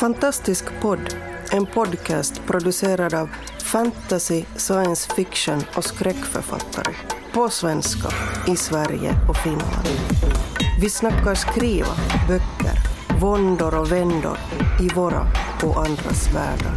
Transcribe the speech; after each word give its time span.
Fantastisk 0.00 0.64
podd, 0.80 1.14
en 1.52 1.66
podcast 1.66 2.42
producerad 2.46 3.14
av 3.14 3.30
fantasy, 3.62 4.44
science 4.56 5.14
fiction 5.14 5.60
och 5.76 5.84
skräckförfattare. 5.84 6.94
På 7.32 7.48
svenska, 7.48 8.08
i 8.52 8.56
Sverige 8.56 9.14
och 9.28 9.36
Finland. 9.36 9.88
Vi 10.80 10.90
snackar 10.90 11.34
skriva, 11.34 11.94
böcker, 12.28 12.78
våndor 13.20 13.74
och 13.74 13.92
vändor 13.92 14.38
i 14.80 14.88
våra 14.94 15.26
och 15.64 15.76
andras 15.86 16.34
världar. 16.34 16.74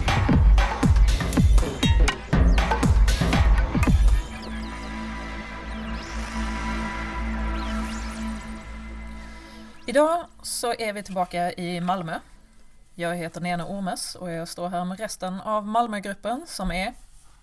Idag 9.85 10.25
så 10.41 10.73
är 10.73 10.93
vi 10.93 11.03
tillbaka 11.03 11.53
i 11.53 11.81
Malmö. 11.81 12.19
Jag 12.95 13.15
heter 13.15 13.41
Nena 13.41 13.67
Ormes 13.67 14.15
och 14.15 14.31
jag 14.31 14.47
står 14.47 14.69
här 14.69 14.85
med 14.85 14.99
resten 14.99 15.41
av 15.41 15.67
Malmögruppen 15.67 16.43
som 16.47 16.71
är 16.71 16.93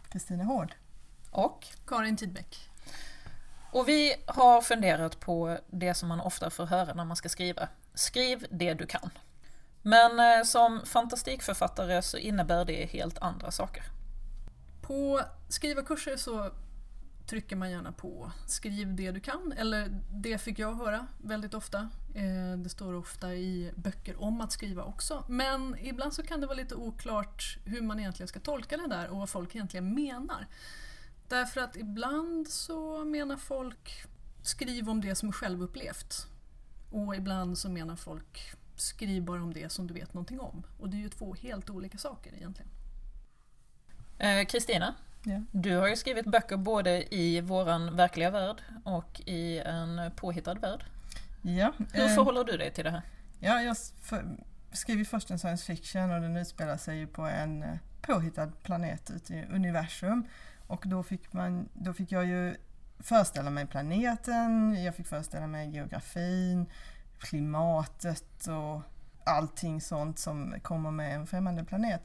Kristina 0.08 0.44
Hård. 0.44 0.74
och 1.30 1.66
Karin 1.86 2.16
Tidbeck. 2.16 2.70
och 3.72 3.88
vi 3.88 4.14
har 4.26 4.60
funderat 4.60 5.20
på 5.20 5.58
det 5.66 5.94
som 5.94 6.08
man 6.08 6.20
ofta 6.20 6.50
får 6.50 6.66
höra 6.66 6.94
när 6.94 7.04
man 7.04 7.16
ska 7.16 7.28
skriva. 7.28 7.68
Skriv 7.94 8.46
det 8.50 8.74
du 8.74 8.86
kan. 8.86 9.10
Men 9.82 10.38
eh, 10.38 10.44
som 10.44 10.80
fantastikförfattare 10.86 12.02
så 12.02 12.16
innebär 12.16 12.64
det 12.64 12.86
helt 12.86 13.18
andra 13.18 13.50
saker. 13.50 13.82
På 14.82 15.20
skrivarkurser 15.48 16.16
så 16.16 16.50
trycker 17.28 17.56
man 17.56 17.70
gärna 17.70 17.92
på 17.92 18.32
skriv 18.46 18.94
det 18.96 19.10
du 19.10 19.20
kan, 19.20 19.52
eller 19.52 20.00
det 20.10 20.38
fick 20.38 20.58
jag 20.58 20.74
höra 20.74 21.06
väldigt 21.22 21.54
ofta. 21.54 21.78
Eh, 22.14 22.58
det 22.58 22.68
står 22.68 22.94
ofta 22.94 23.34
i 23.34 23.72
böcker 23.76 24.22
om 24.22 24.40
att 24.40 24.52
skriva 24.52 24.84
också. 24.84 25.24
Men 25.28 25.76
ibland 25.78 26.14
så 26.14 26.22
kan 26.22 26.40
det 26.40 26.46
vara 26.46 26.56
lite 26.56 26.74
oklart 26.74 27.58
hur 27.64 27.82
man 27.82 27.98
egentligen 27.98 28.28
ska 28.28 28.40
tolka 28.40 28.76
det 28.76 28.88
där 28.88 29.08
och 29.08 29.18
vad 29.18 29.28
folk 29.28 29.54
egentligen 29.54 29.94
menar. 29.94 30.46
Därför 31.28 31.60
att 31.60 31.76
ibland 31.76 32.48
så 32.48 33.04
menar 33.04 33.36
folk 33.36 34.04
skriv 34.42 34.88
om 34.88 35.00
det 35.00 35.14
som 35.14 35.28
är 35.28 35.32
självupplevt. 35.32 36.26
Och 36.90 37.16
ibland 37.16 37.58
så 37.58 37.68
menar 37.68 37.96
folk 37.96 38.54
skriv 38.76 39.24
bara 39.24 39.42
om 39.42 39.54
det 39.54 39.72
som 39.72 39.86
du 39.86 39.94
vet 39.94 40.14
någonting 40.14 40.40
om. 40.40 40.62
Och 40.78 40.88
det 40.88 40.96
är 40.96 41.00
ju 41.00 41.08
två 41.08 41.34
helt 41.34 41.70
olika 41.70 41.98
saker 41.98 42.34
egentligen. 42.34 42.70
Eh, 44.18 44.46
Kristina, 44.46 44.94
Ja. 45.22 45.42
du 45.52 45.76
har 45.76 45.88
ju 45.88 45.96
skrivit 45.96 46.26
böcker 46.26 46.56
både 46.56 47.14
i 47.14 47.40
våran 47.40 47.96
verkliga 47.96 48.30
värld 48.30 48.62
och 48.84 49.20
i 49.26 49.58
en 49.58 50.10
påhittad 50.16 50.54
värld. 50.54 50.84
Ja, 51.42 51.72
Hur 51.92 52.04
eh, 52.04 52.14
förhåller 52.14 52.44
du 52.44 52.56
dig 52.56 52.72
till 52.72 52.84
det 52.84 52.90
här? 52.90 53.02
ja, 53.40 53.62
jag 53.62 53.76
för, 54.02 54.24
skrev 54.72 54.98
ju 54.98 55.04
först 55.04 55.30
en 55.30 55.38
science 55.38 55.64
fiction 55.64 56.10
och 56.10 56.20
den 56.20 56.36
utspelar 56.36 56.76
sig 56.76 57.06
på 57.06 57.22
en 57.22 57.62
eh, 57.62 57.76
påhittad 58.00 58.52
planet 58.62 59.10
ute 59.10 59.34
i 59.34 59.44
universum. 59.44 60.24
Och 60.66 60.82
då 60.86 61.02
fick, 61.02 61.32
man, 61.32 61.68
då 61.74 61.92
fick 61.92 62.12
jag 62.12 62.26
ju 62.26 62.56
föreställa 62.98 63.50
mig 63.50 63.66
planeten, 63.66 64.82
jag 64.84 64.94
fick 64.94 65.06
föreställa 65.06 65.46
mig 65.46 65.70
geografin, 65.70 66.66
klimatet 67.18 68.46
och 68.46 68.82
allting 69.24 69.80
sånt 69.80 70.18
som 70.18 70.54
kommer 70.62 70.90
med 70.90 71.14
en 71.14 71.26
främmande 71.26 71.64
planet. 71.64 72.02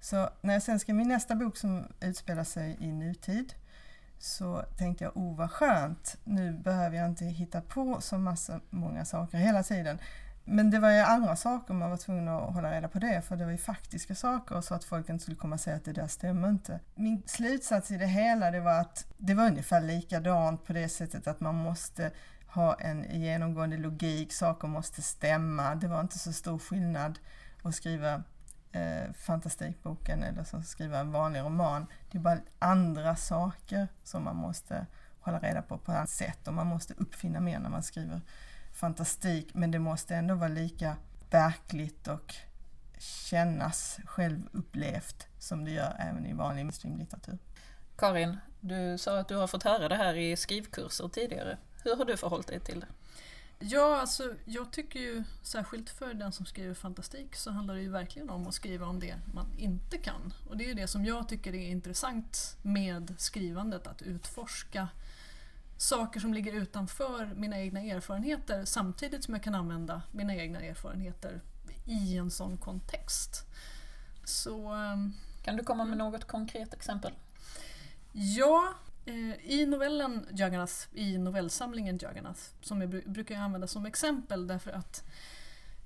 Så 0.00 0.28
när 0.40 0.54
jag 0.54 0.62
sen 0.62 0.80
skrev 0.80 0.96
min 0.96 1.08
nästa 1.08 1.34
bok 1.34 1.56
som 1.56 1.86
utspelar 2.00 2.44
sig 2.44 2.76
i 2.80 2.92
nutid 2.92 3.54
så 4.18 4.64
tänkte 4.78 5.04
jag, 5.04 5.16
oh 5.16 5.36
vad 5.36 5.50
skönt, 5.50 6.16
nu 6.24 6.52
behöver 6.52 6.96
jag 6.96 7.06
inte 7.06 7.24
hitta 7.24 7.60
på 7.60 8.00
så 8.00 8.18
massa 8.18 8.60
många 8.70 9.04
saker 9.04 9.38
hela 9.38 9.62
tiden. 9.62 9.98
Men 10.44 10.70
det 10.70 10.78
var 10.78 10.90
ju 10.90 11.00
andra 11.00 11.36
saker, 11.36 11.74
man 11.74 11.90
var 11.90 11.96
tvungen 11.96 12.28
att 12.28 12.54
hålla 12.54 12.70
reda 12.70 12.88
på 12.88 12.98
det, 12.98 13.22
för 13.22 13.36
det 13.36 13.44
var 13.44 13.52
ju 13.52 13.58
faktiska 13.58 14.14
saker 14.14 14.60
så 14.60 14.74
att 14.74 14.84
folk 14.84 15.08
inte 15.08 15.22
skulle 15.22 15.36
komma 15.36 15.54
och 15.54 15.60
säga 15.60 15.76
att 15.76 15.84
det 15.84 15.92
där 15.92 16.06
stämmer 16.06 16.48
inte. 16.48 16.80
Min 16.94 17.22
slutsats 17.26 17.90
i 17.90 17.96
det 17.96 18.06
hela 18.06 18.50
det 18.50 18.60
var 18.60 18.80
att 18.80 19.06
det 19.16 19.34
var 19.34 19.46
ungefär 19.46 19.80
likadant 19.80 20.64
på 20.64 20.72
det 20.72 20.88
sättet 20.88 21.26
att 21.26 21.40
man 21.40 21.54
måste 21.54 22.10
ha 22.46 22.74
en 22.74 23.20
genomgående 23.20 23.76
logik, 23.76 24.32
saker 24.32 24.68
måste 24.68 25.02
stämma. 25.02 25.74
Det 25.74 25.88
var 25.88 26.00
inte 26.00 26.18
så 26.18 26.32
stor 26.32 26.58
skillnad 26.58 27.18
att 27.62 27.74
skriva 27.74 28.22
eh, 28.72 29.12
fantastikboken 29.12 30.22
eller 30.22 30.44
som 30.44 30.62
skriva 30.62 30.98
en 30.98 31.12
vanlig 31.12 31.40
roman. 31.40 31.86
Det 32.10 32.18
är 32.18 32.22
bara 32.22 32.40
andra 32.58 33.16
saker 33.16 33.88
som 34.04 34.24
man 34.24 34.36
måste 34.36 34.86
hålla 35.20 35.38
reda 35.38 35.62
på 35.62 35.78
på 35.78 35.92
ett 35.92 36.10
sätt 36.10 36.48
och 36.48 36.54
man 36.54 36.66
måste 36.66 36.94
uppfinna 36.94 37.40
mer 37.40 37.58
när 37.58 37.70
man 37.70 37.82
skriver 37.82 38.20
fantastik 38.72 39.54
men 39.54 39.70
det 39.70 39.78
måste 39.78 40.14
ändå 40.14 40.34
vara 40.34 40.48
lika 40.48 40.96
verkligt 41.30 42.08
och 42.08 42.34
kännas 42.98 43.98
självupplevt 44.04 45.26
som 45.38 45.64
det 45.64 45.70
gör 45.70 45.96
även 45.98 46.26
i 46.26 46.32
vanlig 46.32 46.64
mainstream-litteratur. 46.64 47.38
Karin, 47.96 48.36
du 48.60 48.98
sa 48.98 49.18
att 49.18 49.28
du 49.28 49.36
har 49.36 49.46
fått 49.46 49.62
höra 49.62 49.88
det 49.88 49.96
här 49.96 50.14
i 50.14 50.36
skrivkurser 50.36 51.08
tidigare. 51.08 51.58
Hur 51.84 51.96
har 51.96 52.04
du 52.04 52.16
förhållit 52.16 52.46
dig 52.46 52.60
till 52.60 52.80
det? 52.80 52.86
Ja, 53.58 54.00
alltså 54.00 54.34
jag 54.44 54.70
tycker 54.70 55.00
ju 55.00 55.24
särskilt 55.42 55.90
för 55.90 56.14
den 56.14 56.32
som 56.32 56.46
skriver 56.46 56.74
fantastik 56.74 57.36
så 57.36 57.50
handlar 57.50 57.74
det 57.74 57.80
ju 57.80 57.90
verkligen 57.90 58.30
om 58.30 58.46
att 58.46 58.54
skriva 58.54 58.86
om 58.86 59.00
det 59.00 59.16
man 59.34 59.46
inte 59.56 59.98
kan. 59.98 60.34
Och 60.48 60.56
det 60.56 60.64
är 60.64 60.68
ju 60.68 60.74
det 60.74 60.86
som 60.86 61.04
jag 61.04 61.28
tycker 61.28 61.54
är 61.54 61.68
intressant 61.68 62.56
med 62.62 63.14
skrivandet, 63.18 63.86
att 63.86 64.02
utforska 64.02 64.88
saker 65.76 66.20
som 66.20 66.34
ligger 66.34 66.52
utanför 66.52 67.32
mina 67.36 67.60
egna 67.60 67.80
erfarenheter 67.80 68.64
samtidigt 68.64 69.24
som 69.24 69.34
jag 69.34 69.42
kan 69.42 69.54
använda 69.54 70.02
mina 70.12 70.34
egna 70.34 70.60
erfarenheter 70.60 71.40
i 71.84 72.16
en 72.16 72.30
sån 72.30 72.56
kontext. 72.56 73.46
Så 74.24 74.72
ehm, 74.72 75.12
Kan 75.42 75.56
du 75.56 75.64
komma 75.64 75.84
med 75.84 75.98
något 75.98 76.24
konkret 76.24 76.74
exempel? 76.74 77.12
Ja, 78.12 78.74
Eh, 79.06 79.50
i 79.52 79.66
novellen 79.66 80.26
Jaggarnas, 80.30 80.88
i 80.92 81.18
novellsamlingen 81.18 81.98
Jaggarnas, 82.02 82.54
som 82.60 82.80
jag 82.80 82.90
brukar 82.90 83.34
jag 83.34 83.44
använda 83.44 83.66
som 83.66 83.86
exempel 83.86 84.46
därför 84.46 84.70
att 84.70 85.04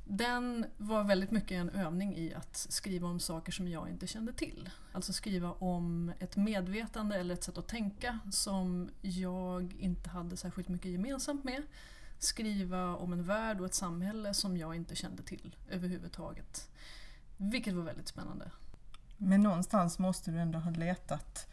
den 0.04 0.66
var 0.76 1.04
väldigt 1.04 1.30
mycket 1.30 1.50
en 1.50 1.70
övning 1.70 2.16
i 2.16 2.34
att 2.34 2.56
skriva 2.56 3.08
om 3.08 3.20
saker 3.20 3.52
som 3.52 3.68
jag 3.68 3.88
inte 3.88 4.06
kände 4.06 4.32
till. 4.32 4.70
Alltså 4.92 5.12
skriva 5.12 5.52
om 5.52 6.12
ett 6.18 6.36
medvetande 6.36 7.16
eller 7.16 7.34
ett 7.34 7.44
sätt 7.44 7.58
att 7.58 7.68
tänka 7.68 8.18
som 8.30 8.90
jag 9.00 9.74
inte 9.78 10.10
hade 10.10 10.36
särskilt 10.36 10.68
mycket 10.68 10.90
gemensamt 10.90 11.44
med. 11.44 11.62
Skriva 12.18 12.96
om 12.96 13.12
en 13.12 13.24
värld 13.24 13.60
och 13.60 13.66
ett 13.66 13.74
samhälle 13.74 14.34
som 14.34 14.56
jag 14.56 14.74
inte 14.76 14.96
kände 14.96 15.22
till 15.22 15.56
överhuvudtaget. 15.70 16.70
Vilket 17.36 17.74
var 17.74 17.82
väldigt 17.82 18.08
spännande. 18.08 18.50
Men 19.16 19.42
någonstans 19.42 19.98
måste 19.98 20.30
du 20.30 20.38
ändå 20.38 20.58
ha 20.58 20.70
letat 20.70 21.49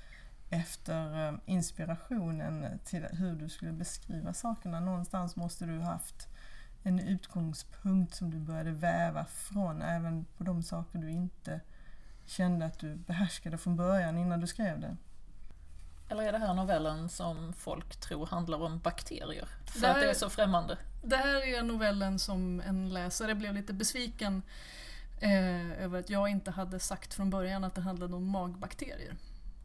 efter 0.50 1.28
eh, 1.28 1.34
inspirationen 1.46 2.80
till 2.85 3.03
hur 3.12 3.35
du 3.35 3.50
skulle 3.50 3.72
beskriva 3.72 4.34
sakerna. 4.34 4.80
Någonstans 4.80 5.35
måste 5.35 5.66
du 5.66 5.78
ha 5.78 5.91
haft 5.91 6.28
en 6.84 7.00
utgångspunkt 7.00 8.16
som 8.16 8.31
du 8.31 8.38
började 8.40 8.72
väva 8.72 9.25
från, 9.25 9.81
även 9.81 10.25
på 10.38 10.44
de 10.44 10.63
saker 10.63 11.00
du 11.00 11.09
inte 11.12 11.59
kände 12.25 12.66
att 12.66 12.80
du 12.80 12.96
behärskade 12.96 13.58
från 13.58 13.75
början 13.75 14.18
innan 14.18 14.40
du 14.41 14.47
skrev 14.47 14.80
det. 14.80 14.96
Eller 16.09 16.24
är 16.24 16.31
det 16.31 16.38
här 16.38 16.53
novellen 16.53 17.09
som 17.09 17.53
folk 17.53 17.96
tror 17.96 18.28
handlar 18.28 18.62
om 18.64 18.79
bakterier? 18.79 19.47
För 19.66 19.79
Det 19.81 19.88
att 19.90 19.96
det 19.96 20.02
här- 20.02 20.08
är 20.09 20.14
så 20.14 20.29
främmande. 20.29 20.78
Det 21.03 21.16
här 21.18 21.47
är 21.56 21.64
novellen 21.64 22.19
som 22.19 22.62
en 22.66 22.90
läsare 22.94 23.35
blev 23.35 23.53
lite 23.53 23.74
besviken 23.74 24.41
eh, 25.22 25.84
över 25.84 26.00
att 26.00 26.09
jag 26.09 26.29
inte 26.29 26.52
hade 26.52 26.79
sagt 26.79 27.14
från 27.14 27.29
början 27.29 27.64
att 27.64 27.75
det 27.75 27.81
handlade 27.81 28.16
om 28.16 28.25
magbakterier. 28.25 29.16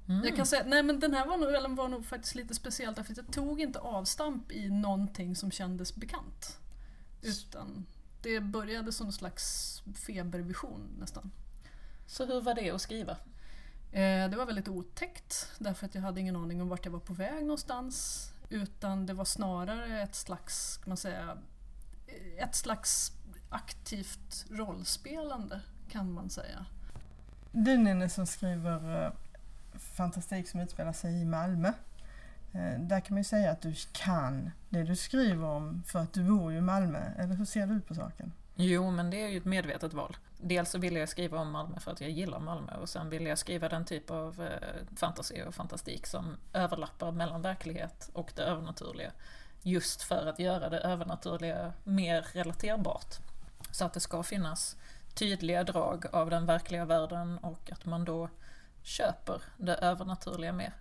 Mm. 0.09 0.25
Jag 0.25 0.37
kan 0.37 0.47
säga, 0.47 0.65
nej 0.67 0.83
men 0.83 1.01
den 1.01 1.15
här 1.15 1.27
var 1.27 1.37
novellen 1.37 1.75
var 1.75 1.89
nog 1.89 2.07
faktiskt 2.07 2.35
lite 2.35 2.55
speciell 2.55 2.95
därför 2.95 3.13
att 3.13 3.17
jag 3.17 3.33
tog 3.33 3.61
inte 3.61 3.79
avstamp 3.79 4.53
i 4.53 4.71
någonting 4.71 5.37
som 5.37 5.51
kändes 5.51 5.97
bekant. 5.97 6.59
Utan 7.23 7.87
det 8.23 8.41
började 8.41 8.93
som 8.93 9.07
en 9.07 9.13
slags 9.13 9.83
febervision 9.95 10.97
nästan. 10.99 11.31
Så 12.07 12.27
hur 12.27 12.41
var 12.41 12.55
det 12.55 12.71
att 12.71 12.81
skriva? 12.81 13.13
Eh, 13.93 14.31
det 14.31 14.37
var 14.37 14.47
väldigt 14.47 14.69
otäckt 14.69 15.53
därför 15.59 15.87
att 15.87 15.95
jag 15.95 16.03
hade 16.03 16.21
ingen 16.21 16.37
aning 16.37 16.63
om 16.63 16.69
vart 16.69 16.85
jag 16.85 16.93
var 16.93 17.01
på 17.01 17.13
väg 17.13 17.43
någonstans. 17.43 18.29
Utan 18.49 19.07
det 19.07 19.15
var 19.15 19.25
snarare 19.25 20.03
ett 20.03 20.15
slags, 20.15 20.77
kan 20.77 20.91
man 20.91 20.97
säga, 20.97 21.39
eh, 22.07 22.45
ett 22.45 22.55
slags 22.55 23.13
aktivt 23.51 24.45
rollspelande 24.51 25.61
kan 25.89 26.13
man 26.13 26.31
säga. 26.31 26.67
Du 27.53 27.77
Nene 27.77 28.09
som 28.09 28.27
skriver 28.27 29.05
eh, 29.05 29.13
fantastik 29.79 30.49
som 30.49 30.61
utspelar 30.61 30.93
sig 30.93 31.23
i 31.23 31.25
Malmö. 31.25 31.73
Eh, 32.53 32.81
där 32.81 33.01
kan 33.01 33.15
man 33.15 33.21
ju 33.21 33.25
säga 33.25 33.51
att 33.51 33.61
du 33.61 33.75
kan 33.93 34.51
det 34.69 34.83
du 34.83 34.97
skriver 34.97 35.47
om 35.47 35.83
för 35.87 35.99
att 35.99 36.13
du 36.13 36.23
bor 36.23 36.53
ju 36.53 36.59
i 36.59 36.61
Malmö. 36.61 37.13
Eller 37.19 37.35
hur 37.35 37.45
ser 37.45 37.67
du 37.67 37.81
på 37.81 37.95
saken? 37.95 38.33
Jo, 38.55 38.91
men 38.91 39.11
det 39.11 39.23
är 39.23 39.29
ju 39.29 39.37
ett 39.37 39.45
medvetet 39.45 39.95
val. 39.95 40.17
Dels 40.39 40.71
så 40.71 40.79
ville 40.79 41.01
jag 41.01 41.09
skriva 41.09 41.39
om 41.39 41.51
Malmö 41.51 41.81
för 41.81 41.91
att 41.91 42.01
jag 42.01 42.11
gillar 42.11 42.41
Malmö 42.41 42.73
och 42.75 42.89
sen 42.89 43.11
ville 43.11 43.29
jag 43.29 43.39
skriva 43.39 43.69
den 43.69 43.85
typ 43.85 44.11
av 44.11 44.43
eh, 44.43 44.49
fantasi 44.97 44.97
fantasy 44.97 45.43
och 45.43 45.55
fantastik 45.55 46.07
som 46.07 46.37
överlappar 46.53 47.13
mellan 47.13 47.43
verklighet 47.43 48.11
och 48.13 48.33
det 48.37 48.43
övernaturliga. 48.43 49.13
Just 49.63 50.03
för 50.03 50.27
att 50.27 50.39
göra 50.39 50.69
det 50.69 50.79
övernaturliga 50.79 51.73
mer 51.85 52.27
relaterbart. 52.33 53.15
Så 53.71 53.85
att 53.85 53.93
det 53.93 54.01
ska 54.01 54.23
finnas 54.23 54.77
tydliga 55.15 55.65
drag 55.65 56.07
av 56.13 56.31
den 56.31 56.47
verkliga 56.47 56.85
världen 56.85 57.39
och 57.39 57.73
att 57.73 57.85
man 57.85 58.05
då 58.05 58.29
köper 58.83 59.43
det 59.57 59.75
övernaturliga 59.75 60.53
mer. 60.53 60.75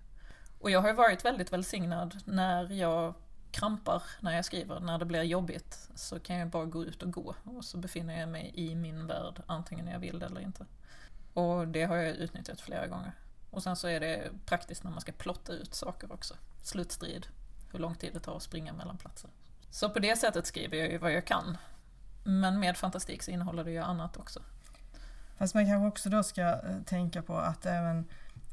Och 0.59 0.71
jag 0.71 0.81
har 0.81 0.87
ju 0.87 0.95
varit 0.95 1.25
väldigt 1.25 1.53
välsignad 1.53 2.17
när 2.25 2.71
jag 2.71 3.13
krampar 3.51 4.03
när 4.19 4.35
jag 4.35 4.45
skriver, 4.45 4.79
när 4.79 4.97
det 4.97 5.05
blir 5.05 5.23
jobbigt 5.23 5.89
så 5.95 6.19
kan 6.19 6.35
jag 6.35 6.49
bara 6.49 6.65
gå 6.65 6.85
ut 6.85 7.03
och 7.03 7.11
gå 7.11 7.35
och 7.43 7.65
så 7.65 7.77
befinner 7.77 8.19
jag 8.19 8.29
mig 8.29 8.51
i 8.55 8.75
min 8.75 9.07
värld 9.07 9.41
antingen 9.45 9.87
jag 9.87 9.99
vill 9.99 10.19
det 10.19 10.25
eller 10.25 10.41
inte. 10.41 10.65
Och 11.33 11.67
det 11.67 11.83
har 11.83 11.95
jag 11.95 12.15
utnyttjat 12.15 12.61
flera 12.61 12.87
gånger. 12.87 13.11
Och 13.51 13.63
sen 13.63 13.75
så 13.75 13.87
är 13.87 13.99
det 13.99 14.31
praktiskt 14.45 14.83
när 14.83 14.91
man 14.91 15.01
ska 15.01 15.11
plotta 15.11 15.53
ut 15.53 15.75
saker 15.75 16.11
också. 16.11 16.35
Slutstrid, 16.61 17.27
hur 17.71 17.79
lång 17.79 17.95
tid 17.95 18.13
det 18.13 18.19
tar 18.19 18.35
att 18.35 18.43
springa 18.43 18.73
mellan 18.73 18.97
platser. 18.97 19.29
Så 19.69 19.89
på 19.89 19.99
det 19.99 20.15
sättet 20.15 20.45
skriver 20.45 20.77
jag 20.77 20.91
ju 20.91 20.97
vad 20.97 21.13
jag 21.13 21.25
kan. 21.25 21.57
Men 22.23 22.59
med 22.59 22.77
fantastik 22.77 23.23
så 23.23 23.31
innehåller 23.31 23.63
det 23.63 23.71
ju 23.71 23.77
annat 23.77 24.17
också. 24.17 24.41
Fast 25.41 25.53
man 25.53 25.65
kanske 25.65 25.87
också 25.87 26.09
då 26.09 26.23
ska 26.23 26.41
eh, 26.41 26.81
tänka 26.85 27.21
på 27.21 27.37
att 27.37 27.65
även 27.65 28.05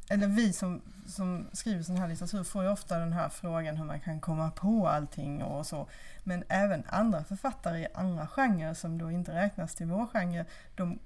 eller 0.08 0.26
vi 0.26 0.52
som, 0.52 0.82
som 1.06 1.46
skriver 1.52 1.82
sån 1.82 1.96
här 1.96 2.08
litteratur 2.08 2.44
får 2.44 2.62
ju 2.62 2.70
ofta 2.70 2.98
den 2.98 3.12
här 3.12 3.28
frågan 3.28 3.76
hur 3.76 3.84
man 3.84 4.00
kan 4.00 4.20
komma 4.20 4.50
på 4.50 4.88
allting 4.88 5.42
och 5.42 5.66
så. 5.66 5.88
Men 6.24 6.44
även 6.48 6.84
andra 6.86 7.24
författare 7.24 7.78
i 7.78 7.86
andra 7.94 8.26
genrer 8.26 8.74
som 8.74 8.98
då 8.98 9.10
inte 9.10 9.34
räknas 9.34 9.74
till 9.74 9.86
vår 9.86 10.06
genre, 10.06 10.44
de 10.76 10.98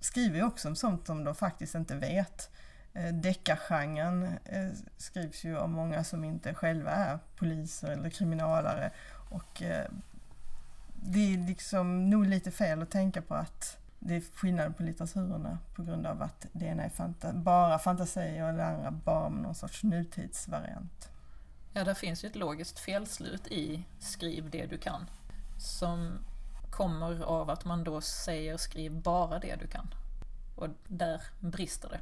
skriver 0.00 0.36
ju 0.36 0.44
också 0.44 0.68
om 0.68 0.76
sånt 0.76 1.06
som 1.06 1.24
de 1.24 1.34
faktiskt 1.34 1.74
inte 1.74 1.96
vet. 1.96 2.50
Eh, 2.94 3.14
deckargenren 3.14 4.28
eh, 4.44 4.68
skrivs 4.96 5.44
ju 5.44 5.58
av 5.58 5.68
många 5.68 6.04
som 6.04 6.24
inte 6.24 6.54
själva 6.54 6.90
är 6.90 7.18
poliser 7.36 7.88
eller 7.88 8.10
kriminalare. 8.10 8.90
Och 9.30 9.62
det 10.94 11.34
är 11.34 11.46
liksom 11.46 12.10
nog 12.10 12.26
lite 12.26 12.50
fel 12.50 12.82
att 12.82 12.90
tänka 12.90 13.22
på 13.22 13.34
att 13.34 13.78
det 14.06 14.16
är 14.16 14.20
skillnad 14.20 14.76
på 14.76 14.82
litteraturerna 14.82 15.58
på 15.74 15.82
grund 15.82 16.06
av 16.06 16.22
att 16.22 16.46
det 16.52 16.66
ena 16.66 16.82
är 16.82 16.88
fanta 16.88 17.32
bara 17.32 17.78
fantasi 17.78 18.42
och 18.42 18.54
det 18.54 18.64
andra 18.64 18.90
bara 18.90 19.28
någon 19.28 19.54
sorts 19.54 19.84
nutidsvariant. 19.84 21.10
Ja, 21.72 21.84
där 21.84 21.94
finns 21.94 22.24
ju 22.24 22.28
ett 22.28 22.36
logiskt 22.36 22.78
felslut 22.78 23.46
i 23.46 23.84
skriv 23.98 24.50
det 24.50 24.66
du 24.66 24.78
kan. 24.78 25.10
Som 25.58 26.18
kommer 26.70 27.22
av 27.22 27.50
att 27.50 27.64
man 27.64 27.84
då 27.84 28.00
säger 28.00 28.56
skriv 28.56 29.02
bara 29.02 29.38
det 29.38 29.56
du 29.56 29.66
kan. 29.66 29.94
Och 30.56 30.68
där 30.88 31.22
brister 31.40 31.88
det. 31.88 32.00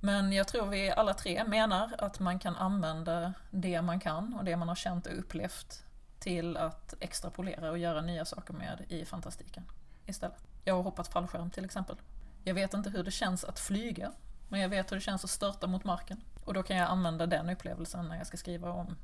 Men 0.00 0.32
jag 0.32 0.48
tror 0.48 0.66
vi 0.66 0.90
alla 0.90 1.14
tre 1.14 1.44
menar 1.44 1.94
att 1.98 2.20
man 2.20 2.38
kan 2.38 2.56
använda 2.56 3.34
det 3.50 3.82
man 3.82 4.00
kan 4.00 4.34
och 4.34 4.44
det 4.44 4.56
man 4.56 4.68
har 4.68 4.74
känt 4.74 5.06
och 5.06 5.18
upplevt 5.18 5.84
till 6.18 6.56
att 6.56 6.94
extrapolera 7.00 7.70
och 7.70 7.78
göra 7.78 8.00
nya 8.00 8.24
saker 8.24 8.54
med 8.54 8.84
i 8.88 9.04
fantastiken 9.04 9.64
istället. 10.06 10.48
Jag 10.68 10.74
har 10.74 10.82
hoppat 10.82 11.08
fallskärm 11.08 11.50
till 11.50 11.64
exempel. 11.64 11.96
Jag 12.44 12.54
vet 12.54 12.74
inte 12.74 12.90
hur 12.90 13.04
det 13.04 13.10
känns 13.10 13.44
att 13.44 13.60
flyga, 13.60 14.12
men 14.48 14.60
jag 14.60 14.68
vet 14.68 14.92
hur 14.92 14.96
det 14.96 15.00
känns 15.00 15.24
att 15.24 15.30
störta 15.30 15.66
mot 15.66 15.84
marken. 15.84 16.20
Och 16.44 16.54
då 16.54 16.62
kan 16.62 16.76
jag 16.76 16.88
använda 16.90 17.26
den 17.26 17.50
upplevelsen 17.50 18.08
när 18.08 18.16
jag 18.16 18.26
ska 18.26 18.36
skriva 18.36 18.72
om 18.72 18.96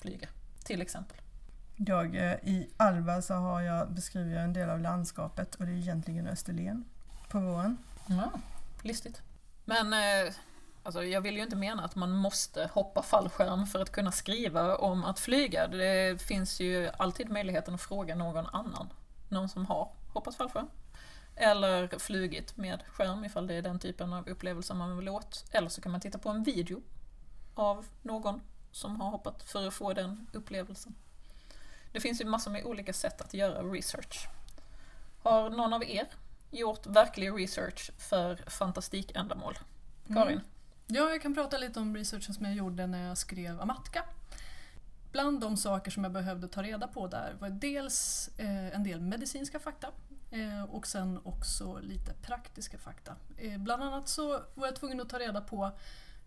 flyga, 0.00 0.28
till 0.64 0.82
exempel. 0.82 1.16
Jag, 1.76 2.16
eh, 2.16 2.32
I 2.32 2.70
Alba 2.76 3.22
så 3.22 3.34
har 3.34 3.60
jag, 3.60 3.92
beskriver 3.92 4.34
jag 4.34 4.44
en 4.44 4.52
del 4.52 4.70
av 4.70 4.80
landskapet 4.80 5.54
och 5.54 5.66
det 5.66 5.72
är 5.72 5.76
egentligen 5.76 6.26
Österlen 6.26 6.84
på 7.28 7.40
våren. 7.40 7.78
Ja, 8.06 8.30
listigt. 8.82 9.22
Men 9.64 9.92
eh, 9.92 10.32
alltså, 10.82 11.04
jag 11.04 11.20
vill 11.20 11.36
ju 11.36 11.42
inte 11.42 11.56
mena 11.56 11.84
att 11.84 11.94
man 11.94 12.10
måste 12.10 12.70
hoppa 12.72 13.02
fallskärm 13.02 13.66
för 13.66 13.82
att 13.82 13.92
kunna 13.92 14.12
skriva 14.12 14.76
om 14.76 15.04
att 15.04 15.20
flyga. 15.20 15.66
Det 15.66 16.22
finns 16.22 16.60
ju 16.60 16.90
alltid 16.98 17.30
möjligheten 17.30 17.74
att 17.74 17.80
fråga 17.80 18.14
någon 18.14 18.46
annan. 18.46 18.92
Någon 19.28 19.48
som 19.48 19.66
har 19.66 19.92
hoppat 20.12 20.34
fallskärm. 20.34 20.68
Eller 21.40 21.98
flugit 21.98 22.56
med 22.56 22.82
skärm 22.86 23.24
ifall 23.24 23.46
det 23.46 23.54
är 23.54 23.62
den 23.62 23.78
typen 23.78 24.12
av 24.12 24.28
upplevelse 24.28 24.74
man 24.74 24.96
vill 24.96 25.08
åt. 25.08 25.44
Eller 25.50 25.68
så 25.68 25.80
kan 25.80 25.92
man 25.92 26.00
titta 26.00 26.18
på 26.18 26.28
en 26.28 26.42
video 26.42 26.82
av 27.54 27.86
någon 28.02 28.40
som 28.72 29.00
har 29.00 29.10
hoppat 29.10 29.42
för 29.42 29.66
att 29.66 29.74
få 29.74 29.92
den 29.92 30.26
upplevelsen. 30.32 30.94
Det 31.92 32.00
finns 32.00 32.20
ju 32.20 32.24
massor 32.24 32.50
med 32.50 32.64
olika 32.64 32.92
sätt 32.92 33.20
att 33.20 33.34
göra 33.34 33.62
research. 33.62 34.28
Har 35.22 35.50
någon 35.50 35.72
av 35.72 35.84
er 35.84 36.06
gjort 36.50 36.86
verklig 36.86 37.30
research 37.30 37.90
för 37.98 38.36
fantastikändamål? 38.36 39.58
Karin? 40.06 40.28
Mm. 40.28 40.44
Ja, 40.86 41.10
jag 41.10 41.22
kan 41.22 41.34
prata 41.34 41.58
lite 41.58 41.80
om 41.80 41.96
researchen 41.96 42.34
som 42.34 42.46
jag 42.46 42.54
gjorde 42.54 42.86
när 42.86 43.08
jag 43.08 43.18
skrev 43.18 43.60
Amatka. 43.60 44.04
Bland 45.12 45.40
de 45.40 45.56
saker 45.56 45.90
som 45.90 46.04
jag 46.04 46.12
behövde 46.12 46.48
ta 46.48 46.62
reda 46.62 46.88
på 46.88 47.06
där 47.06 47.36
var 47.40 47.50
dels 47.50 48.30
eh, 48.38 48.74
en 48.74 48.84
del 48.84 49.00
medicinska 49.00 49.58
fakta 49.58 49.88
Eh, 50.30 50.62
och 50.62 50.86
sen 50.86 51.20
också 51.24 51.78
lite 51.82 52.14
praktiska 52.14 52.78
fakta. 52.78 53.16
Eh, 53.36 53.58
bland 53.58 53.82
annat 53.82 54.08
så 54.08 54.28
var 54.54 54.66
jag 54.66 54.76
tvungen 54.76 55.00
att 55.00 55.08
ta 55.08 55.18
reda 55.18 55.40
på 55.40 55.70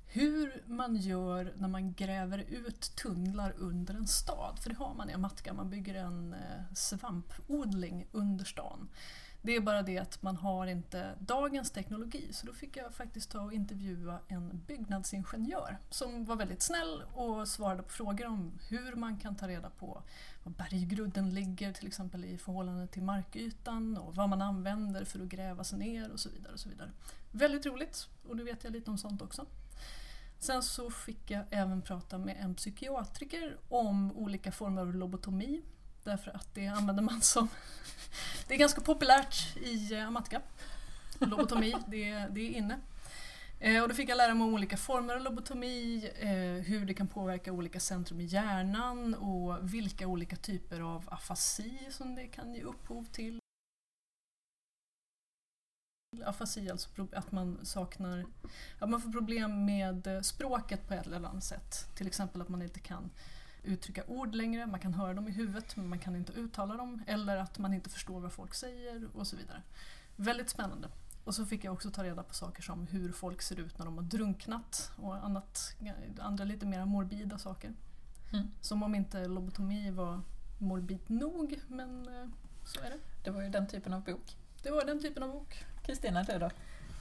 hur 0.06 0.64
man 0.66 0.96
gör 0.96 1.54
när 1.58 1.68
man 1.68 1.94
gräver 1.94 2.38
ut 2.38 2.96
tunnlar 2.96 3.54
under 3.58 3.94
en 3.94 4.08
stad. 4.08 4.60
För 4.60 4.70
det 4.70 4.76
har 4.76 4.94
man 4.94 5.10
i 5.10 5.14
Amatka, 5.14 5.54
man 5.54 5.70
bygger 5.70 5.96
en 5.96 6.34
eh, 6.34 6.74
svampodling 6.74 8.08
under 8.12 8.46
stan. 8.46 8.90
Det 9.42 9.56
är 9.56 9.62
bara 9.62 9.82
det 9.82 9.98
att 9.98 10.22
man 10.22 10.38
har 10.38 10.68
inte 10.68 11.16
dagens 11.20 11.72
teknologi 11.72 12.28
så 12.34 12.46
då 12.46 12.54
fick 12.54 12.78
jag 12.78 12.94
faktiskt 12.94 13.32
ta 13.32 13.42
och 13.42 13.54
intervjua 13.54 14.20
en 14.28 14.62
byggnadsingenjör 14.68 15.78
som 15.90 16.26
var 16.26 16.36
väldigt 16.36 16.62
snäll 16.62 17.04
och 17.14 17.48
svarade 17.48 17.84
på 17.84 17.90
frågor 17.90 18.26
om 18.26 18.60
hur 18.70 18.96
man 18.96 19.18
kan 19.18 19.36
ta 19.36 19.48
reda 19.48 19.70
på 19.70 20.04
var 20.44 20.52
berggrudden 20.52 21.30
ligger 21.30 21.74
till 21.74 21.88
exempel 21.88 22.26
i 22.26 22.38
förhållande 22.38 22.88
till 22.88 23.04
markytan 23.04 23.98
och 23.98 24.16
vad 24.16 24.30
man 24.30 24.42
använder 24.42 25.06
för 25.06 25.20
att 25.20 25.28
gräva 25.28 25.64
sig 25.64 25.80
ner 25.80 26.12
och 26.12 26.20
så 26.20 26.30
vidare. 26.30 26.54
Och 26.54 26.60
så 26.60 26.70
vidare. 26.70 26.92
Väldigt 27.32 27.66
roligt 27.66 28.08
och 28.28 28.38
nu 28.38 28.44
vet 28.44 28.64
jag 28.64 28.74
lite 28.74 28.92
om 28.92 28.98
sånt 28.98 29.22
också. 29.22 29.46
Sen 30.40 30.64
så 30.64 30.92
fick 30.92 31.32
jag 31.32 31.46
även 31.50 31.82
prata 31.82 32.18
med 32.18 32.38
en 32.40 32.56
psykiatriker 32.56 33.58
om 33.70 34.12
olika 34.12 34.52
former 34.52 34.82
av 34.82 34.96
lobotomi 34.96 35.62
Därför 36.04 36.32
att 36.32 36.56
det 36.56 36.68
använder 36.68 37.04
man 37.04 37.22
som... 37.22 37.48
Det 38.48 38.54
är 38.54 38.58
ganska 38.58 38.82
populärt 38.82 39.58
i 39.58 39.94
eh, 39.94 40.08
Amatka. 40.08 40.42
Lobotomi, 41.20 41.76
det, 41.88 42.28
det 42.32 42.42
är 42.42 42.50
inne. 42.50 42.80
Eh, 43.64 43.82
och 43.82 43.90
då 43.90 43.96
fick 43.96 44.10
jag 44.10 44.18
lära 44.18 44.34
mig 44.34 44.44
om 44.44 44.54
olika 44.54 44.78
former 44.78 45.16
av 45.16 45.22
lobotomi, 45.22 46.12
eh, 46.16 46.64
hur 46.66 46.86
det 46.86 46.94
kan 46.94 47.08
påverka 47.08 47.52
olika 47.52 47.80
centrum 47.80 48.22
i 48.22 48.24
hjärnan 48.24 49.14
och 49.14 49.74
vilka 49.74 50.08
olika 50.08 50.36
typer 50.36 50.82
av 50.82 51.10
afasi 51.12 51.88
som 51.90 52.16
det 52.16 52.28
kan 52.28 52.54
ge 52.54 52.62
upphov 52.62 53.06
till. 53.06 53.40
Afasi, 56.26 56.70
alltså 56.70 57.08
att 57.14 57.32
man 57.32 57.66
saknar, 57.66 58.26
att 58.80 58.90
man 58.90 59.02
får 59.02 59.12
problem 59.12 59.66
med 59.66 60.08
eh, 60.08 60.22
språket 60.22 60.88
på 60.88 60.94
ett 60.94 61.08
eller 61.08 61.18
annat 61.18 61.44
sätt. 61.44 61.96
Till 61.96 62.08
exempel 62.08 62.42
att 62.42 62.50
man 62.50 62.62
inte 62.62 62.80
kan 62.80 63.12
uttrycka 63.64 64.04
ord 64.08 64.36
längre, 64.36 64.66
man 64.66 64.80
kan 64.80 64.94
höra 64.94 65.14
dem 65.14 65.28
i 65.28 65.32
huvudet 65.32 65.76
men 65.76 65.88
man 65.88 66.00
kan 66.00 66.16
inte 66.16 66.34
uttala 66.34 66.78
dem 66.78 67.04
eller 67.08 67.38
att 67.38 67.58
man 67.58 67.74
inte 67.74 67.90
förstår 67.90 68.20
vad 68.20 68.34
folk 68.34 68.54
säger 68.54 69.08
och 69.14 69.28
så 69.28 69.36
vidare. 69.36 69.62
Väldigt 70.16 70.50
spännande. 70.50 70.90
Och 71.24 71.36
så 71.36 71.46
fick 71.46 71.64
jag 71.64 71.74
också 71.74 71.92
ta 71.92 72.04
reda 72.04 72.24
på 72.24 72.34
saker 72.34 72.62
som 72.62 72.88
hur 72.88 73.12
folk 73.12 73.42
ser 73.42 73.60
ut 73.60 73.78
när 73.78 73.86
de 73.86 73.98
har 73.98 74.04
drunknat 74.04 74.92
och 74.96 75.26
annat, 75.26 75.76
andra 76.20 76.44
lite 76.44 76.66
mer 76.66 76.86
morbida 76.86 77.38
saker. 77.38 77.74
Mm. 78.34 78.48
Som 78.62 78.84
om 78.84 78.96
inte 78.96 79.26
lobotomi 79.26 79.92
var 79.92 80.22
morbid 80.58 81.00
nog, 81.08 81.60
men 81.68 82.08
eh, 82.08 82.30
så 82.66 82.80
är 82.80 82.90
det. 82.90 82.98
Det 83.24 83.32
var 83.32 83.42
ju 83.42 83.50
den 83.50 83.68
typen 83.68 83.94
av 83.94 84.04
bok. 84.04 84.38
Det 84.64 84.72
var 84.72 84.86
den 84.86 85.02
typen 85.02 85.24
av 85.24 85.32
bok. 85.32 85.66
Kristina, 85.84 86.24
du 86.24 86.40
då? 86.40 86.50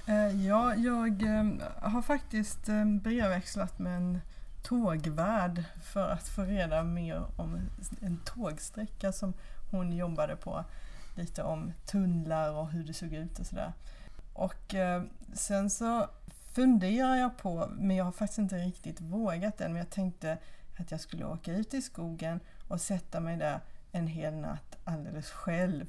Eh, 0.07 0.47
ja, 0.47 0.75
jag 0.75 1.23
eh, 1.23 1.45
har 1.81 2.03
faktiskt 2.03 2.67
brevväxlat 3.03 3.79
med 3.79 3.97
en 3.97 4.21
tågvärd 4.63 5.65
för 5.83 6.11
att 6.11 6.29
få 6.29 6.43
reda 6.43 6.83
mer 6.83 7.25
om 7.37 7.61
en 8.01 8.19
tågsträcka 8.25 9.13
som 9.13 9.35
hon 9.71 9.93
jobbade 9.93 10.37
på. 10.37 10.65
Lite 11.15 11.43
om 11.43 11.73
tunnlar 11.87 12.53
och 12.53 12.71
hur 12.71 12.85
det 12.85 12.95
såg 12.95 13.13
ut 13.13 13.39
och 13.39 13.47
sådär. 13.47 13.73
Och 14.33 14.75
eh, 14.75 15.03
sen 15.33 15.71
så 15.71 16.09
funderar 16.53 17.17
jag 17.17 17.37
på, 17.37 17.69
men 17.79 17.97
jag 17.97 18.05
har 18.05 18.13
faktiskt 18.13 18.39
inte 18.39 18.57
riktigt 18.57 19.01
vågat 19.01 19.61
än, 19.61 19.73
men 19.73 19.79
jag 19.79 19.91
tänkte 19.91 20.39
att 20.79 20.91
jag 20.91 21.01
skulle 21.01 21.25
åka 21.25 21.53
ut 21.53 21.75
i 21.75 21.83
skogen 21.83 22.41
och 22.69 22.81
sätta 22.81 23.21
mig 23.21 23.37
där 23.37 23.61
en 23.93 24.07
hel 24.07 24.35
natt 24.35 24.77
alldeles 24.85 25.31
själv. 25.31 25.87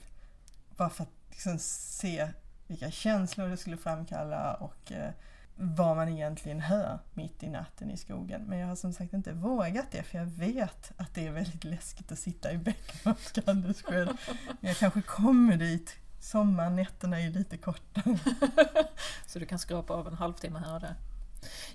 Bara 0.77 0.89
för 0.89 1.03
att 1.03 1.09
liksom 1.29 1.59
se 1.59 2.29
vilka 2.67 2.91
känslor 2.91 3.47
det 3.47 3.57
skulle 3.57 3.77
framkalla 3.77 4.53
och 4.53 4.91
eh, 4.91 5.11
vad 5.55 5.95
man 5.95 6.09
egentligen 6.09 6.59
hör 6.59 6.99
mitt 7.13 7.43
i 7.43 7.49
natten 7.49 7.91
i 7.91 7.97
skogen. 7.97 8.41
Men 8.41 8.59
jag 8.59 8.67
har 8.67 8.75
som 8.75 8.93
sagt 8.93 9.13
inte 9.13 9.33
vågat 9.33 9.91
det 9.91 10.03
för 10.03 10.17
jag 10.17 10.25
vet 10.25 10.91
att 10.97 11.15
det 11.15 11.27
är 11.27 11.31
väldigt 11.31 11.63
läskigt 11.63 12.11
att 12.11 12.19
sitta 12.19 12.51
i 12.51 12.57
bäcken 12.57 13.15
alldeles 13.45 13.81
själv. 13.83 14.17
Men 14.47 14.67
jag 14.67 14.77
kanske 14.77 15.01
kommer 15.01 15.57
dit. 15.57 15.95
Sommarnätterna 16.23 17.19
är 17.19 17.23
ju 17.23 17.31
lite 17.31 17.57
kortare. 17.57 18.17
Så 19.27 19.39
du 19.39 19.45
kan 19.45 19.59
skrapa 19.59 19.93
av 19.93 20.07
en 20.07 20.13
halvtimme 20.13 20.59
här 20.59 20.75
och 20.75 20.81
där. 20.81 20.95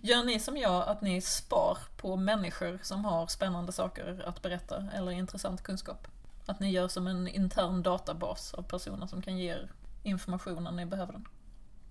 Gör 0.01 0.25
ni 0.25 0.41
som 0.41 0.57
jag 0.57 0.89
att 0.89 1.03
ni 1.03 1.21
spar 1.21 1.79
på 1.97 2.17
människor 2.17 2.79
som 2.83 3.05
har 3.05 3.27
spännande 3.27 3.73
saker 3.73 4.23
att 4.27 4.43
berätta 4.43 4.85
eller 4.95 5.11
intressant 5.11 5.63
kunskap? 5.63 6.09
Att 6.47 6.61
ni 6.61 6.71
gör 6.71 6.89
som 6.89 7.07
en 7.07 7.29
intern 7.29 7.83
databas 7.83 8.55
av 8.55 8.63
personer 8.63 9.07
som 9.07 9.23
kan 9.23 9.39
ge 9.39 9.51
er 9.51 9.71
information 10.03 10.65
när 10.65 10.73
ni 10.73 10.87
behöver 10.87 11.13
den? 11.13 11.29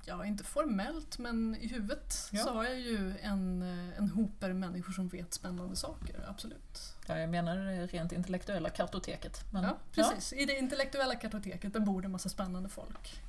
Ja, 0.09 0.25
inte 0.25 0.43
formellt 0.43 1.17
men 1.17 1.55
i 1.55 1.67
huvudet 1.67 2.29
Ja. 2.31 2.43
så 2.43 2.53
har 2.53 2.63
jag 2.63 2.79
ju 2.79 3.13
en, 3.21 3.61
eh, 3.61 3.97
en 3.97 4.09
hoper 4.09 4.53
människor 4.53 4.93
som 4.93 5.07
vet 5.07 5.33
spännande 5.33 5.75
saker, 5.75 6.25
absolut. 6.27 6.93
Ja, 7.07 7.19
jag 7.19 7.29
menar 7.29 7.55
det 7.57 7.85
rent 7.87 8.11
intellektuella 8.11 8.69
kartoteket. 8.69 9.45
Men, 9.51 9.63
Ja, 9.63 9.77
precis. 9.91 10.33
I 10.33 10.45
det 10.45 10.57
intellektuella 10.57 11.15
kartoteket 11.15 11.73
där 11.73 11.79
bor 11.79 12.01
det 12.01 12.05
en 12.05 12.11
massa 12.11 12.29
spännande 12.29 12.69
folk. 12.69 13.21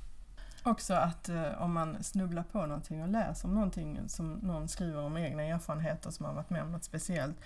Också 0.63 0.93
att 0.93 1.29
eh, 1.29 1.61
om 1.61 1.73
man 1.73 2.03
snubblar 2.03 2.43
på 2.43 2.65
någonting 2.65 3.01
och 3.01 3.07
läser 3.09 3.47
om 3.47 3.53
någonting 3.55 3.99
som 4.09 4.33
någon 4.33 4.67
skriver 4.67 5.01
om 5.01 5.17
egna 5.17 5.43
erfarenheter 5.43 6.11
som 6.11 6.25
har 6.25 6.33
varit 6.33 6.49
med 6.49 6.63
om 6.63 6.71
något 6.71 6.83
speciellt 6.83 7.37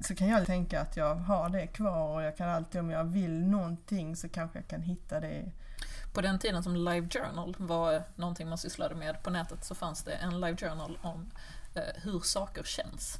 så 0.00 0.14
kan 0.14 0.28
jag 0.28 0.46
tänka 0.46 0.80
att 0.80 0.96
jag 0.96 1.14
har 1.14 1.48
det 1.48 1.66
kvar 1.66 2.14
och 2.14 2.22
jag 2.22 2.36
kan 2.36 2.48
alltid 2.48 2.80
om 2.80 2.90
jag 2.90 3.04
vill 3.04 3.46
någonting 3.46 4.16
så 4.16 4.28
kanske 4.28 4.58
jag 4.58 4.68
kan 4.68 4.82
hitta 4.82 5.20
det. 5.20 5.52
På 6.12 6.20
den 6.20 6.38
tiden 6.38 6.62
som 6.62 6.76
Live 6.76 7.08
Journal 7.08 7.54
var 7.58 8.02
någonting 8.14 8.48
man 8.48 8.58
sysslade 8.58 8.94
med 8.94 9.22
på 9.22 9.30
nätet 9.30 9.64
så 9.64 9.74
fanns 9.74 10.02
det 10.02 10.12
en 10.12 10.40
Live 10.40 10.56
Journal 10.56 10.98
om 11.02 11.30
eh, 11.74 12.02
hur 12.02 12.20
saker 12.20 12.62
känns. 12.62 13.18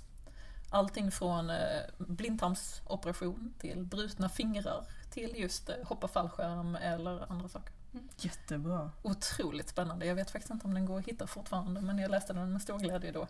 Allting 0.71 1.11
från 1.11 1.51
eh, 1.51 1.81
blindtarmsoperation 1.99 3.55
till 3.59 3.85
brutna 3.85 4.29
fingrar 4.29 4.85
till 5.11 5.37
just 5.37 5.69
eh, 5.69 5.77
hoppa 5.85 6.09
fallskärm 6.09 6.77
eller 6.77 7.33
andra 7.33 7.49
saker. 7.49 7.73
Jättebra. 8.17 8.91
Otroligt 9.03 9.69
spännande. 9.69 10.07
Jag 10.07 10.15
vet 10.15 10.31
faktiskt 10.31 10.51
inte 10.51 10.67
om 10.67 10.75
den 10.75 10.87
går 10.87 10.99
att 10.99 11.07
hitta 11.07 11.27
fortfarande 11.27 11.81
men 11.81 11.99
jag 11.99 12.11
läste 12.11 12.33
den 12.33 12.53
med 12.53 12.63
stor 12.63 12.79
glädje 12.79 13.13
då. 13.13 13.27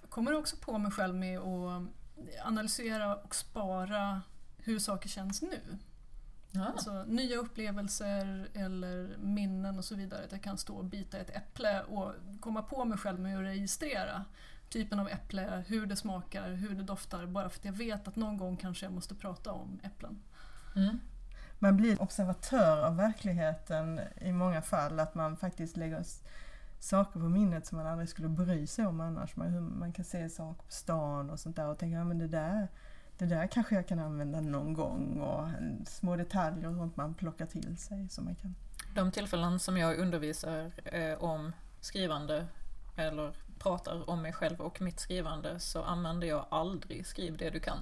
Jag 0.00 0.10
kommer 0.10 0.34
också 0.34 0.56
på 0.56 0.78
mig 0.78 0.92
själv 0.92 1.14
med 1.14 1.38
att 1.38 1.82
analysera 2.44 3.16
och 3.16 3.34
spara 3.34 4.22
hur 4.58 4.78
saker 4.78 5.08
känns 5.08 5.42
nu. 5.42 5.78
Ja. 6.56 6.64
Alltså 6.64 7.04
nya 7.06 7.36
upplevelser 7.36 8.48
eller 8.54 9.16
minnen 9.18 9.78
och 9.78 9.84
så 9.84 9.94
vidare. 9.94 10.24
Att 10.24 10.32
jag 10.32 10.42
kan 10.42 10.58
stå 10.58 10.76
och 10.76 10.84
bita 10.84 11.18
ett 11.18 11.36
äpple 11.36 11.82
och 11.82 12.12
komma 12.40 12.62
på 12.62 12.84
mig 12.84 12.98
själv 12.98 13.20
med 13.20 13.38
att 13.38 13.44
registrera 13.44 14.24
typen 14.68 15.00
av 15.00 15.08
äpple, 15.08 15.64
hur 15.66 15.86
det 15.86 15.96
smakar, 15.96 16.50
hur 16.50 16.74
det 16.74 16.82
doftar. 16.82 17.26
Bara 17.26 17.48
för 17.48 17.58
att 17.58 17.64
jag 17.64 17.72
vet 17.72 18.08
att 18.08 18.16
någon 18.16 18.36
gång 18.36 18.56
kanske 18.56 18.86
jag 18.86 18.92
måste 18.92 19.14
prata 19.14 19.52
om 19.52 19.80
äpplen. 19.82 20.22
Mm. 20.76 20.98
Man 21.58 21.76
blir 21.76 22.02
observatör 22.02 22.84
av 22.84 22.96
verkligheten 22.96 24.00
i 24.20 24.32
många 24.32 24.62
fall, 24.62 25.00
att 25.00 25.14
man 25.14 25.36
faktiskt 25.36 25.76
lägger 25.76 26.04
saker 26.78 27.20
på 27.20 27.28
minnet 27.28 27.66
som 27.66 27.78
man 27.78 27.86
aldrig 27.86 28.08
skulle 28.08 28.28
bry 28.28 28.66
sig 28.66 28.86
om 28.86 29.00
annars. 29.00 29.36
Man, 29.36 29.48
hur 29.48 29.60
man 29.60 29.92
kan 29.92 30.04
se 30.04 30.28
saker 30.30 30.62
på 30.62 30.72
stan 30.72 31.30
och 31.30 31.40
sånt 31.40 31.56
där 31.56 31.66
och 31.66 31.78
tänka, 31.78 31.96
ja 31.96 32.04
men 32.04 32.18
det 32.18 32.28
där, 32.28 32.68
det 33.18 33.26
där 33.26 33.46
kanske 33.46 33.74
jag 33.74 33.88
kan 33.88 33.98
använda 33.98 34.40
någon 34.40 34.74
gång 34.74 35.20
och 35.20 35.48
små 35.86 36.16
detaljer 36.16 36.68
och 36.68 36.76
sånt 36.76 36.96
man 36.96 37.14
plockar 37.14 37.46
till 37.46 37.76
sig. 37.76 38.08
som 38.08 38.24
man 38.24 38.34
kan. 38.34 38.54
De 38.94 39.12
tillfällen 39.12 39.58
som 39.58 39.76
jag 39.76 39.98
undervisar 39.98 40.72
eh, 40.84 41.22
om 41.22 41.52
skrivande 41.80 42.46
eller 42.96 43.32
pratar 43.58 44.10
om 44.10 44.22
mig 44.22 44.32
själv 44.32 44.60
och 44.60 44.80
mitt 44.80 45.00
skrivande 45.00 45.60
så 45.60 45.82
använder 45.82 46.26
jag 46.26 46.46
aldrig 46.48 47.06
skriv 47.06 47.36
det 47.36 47.50
du 47.50 47.60
kan. 47.60 47.78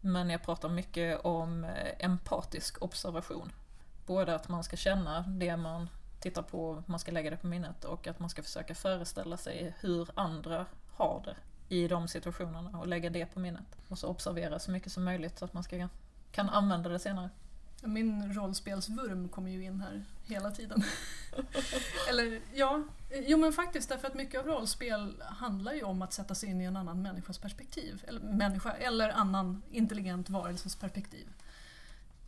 Men 0.00 0.30
jag 0.30 0.42
pratar 0.42 0.68
mycket 0.68 1.20
om 1.20 1.64
eh, 1.64 2.04
empatisk 2.04 2.82
observation. 2.82 3.52
Både 4.06 4.34
att 4.34 4.48
man 4.48 4.64
ska 4.64 4.76
känna 4.76 5.20
det 5.20 5.56
man 5.56 5.88
tittar 6.20 6.42
på, 6.42 6.82
man 6.86 6.98
ska 6.98 7.12
lägga 7.12 7.30
det 7.30 7.36
på 7.36 7.46
minnet 7.46 7.84
och 7.84 8.06
att 8.06 8.18
man 8.18 8.30
ska 8.30 8.42
försöka 8.42 8.74
föreställa 8.74 9.36
sig 9.36 9.74
hur 9.80 10.08
andra 10.14 10.66
har 10.92 11.22
det 11.24 11.36
i 11.72 11.88
de 11.88 12.08
situationerna 12.08 12.78
och 12.78 12.88
lägga 12.88 13.10
det 13.10 13.26
på 13.26 13.40
minnet. 13.40 13.76
Och 13.88 13.98
så 13.98 14.08
observera 14.08 14.58
så 14.58 14.70
mycket 14.70 14.92
som 14.92 15.04
möjligt 15.04 15.38
så 15.38 15.44
att 15.44 15.54
man 15.54 15.62
ska, 15.62 15.88
kan 16.32 16.48
använda 16.48 16.88
det 16.88 16.98
senare. 16.98 17.30
Min 17.82 18.34
rollspelsvurm 18.34 19.28
kommer 19.28 19.50
ju 19.50 19.64
in 19.64 19.80
här 19.80 20.04
hela 20.24 20.50
tiden. 20.50 20.82
Eller 22.08 22.40
ja, 22.54 22.82
jo 23.26 23.38
men 23.38 23.52
faktiskt 23.52 23.88
därför 23.88 24.08
att 24.08 24.14
mycket 24.14 24.40
av 24.40 24.46
rollspel 24.46 25.22
handlar 25.26 25.72
ju 25.72 25.82
om 25.82 26.02
att 26.02 26.12
sätta 26.12 26.34
sig 26.34 26.48
in 26.48 26.60
i 26.60 26.64
en 26.64 26.76
annan 26.76 27.02
människas 27.02 27.38
perspektiv. 27.38 28.04
Eller 28.08 28.20
människa, 28.20 28.72
eller 28.72 29.08
annan 29.08 29.62
intelligent 29.70 30.30
varelses 30.30 30.76
perspektiv. 30.76 31.28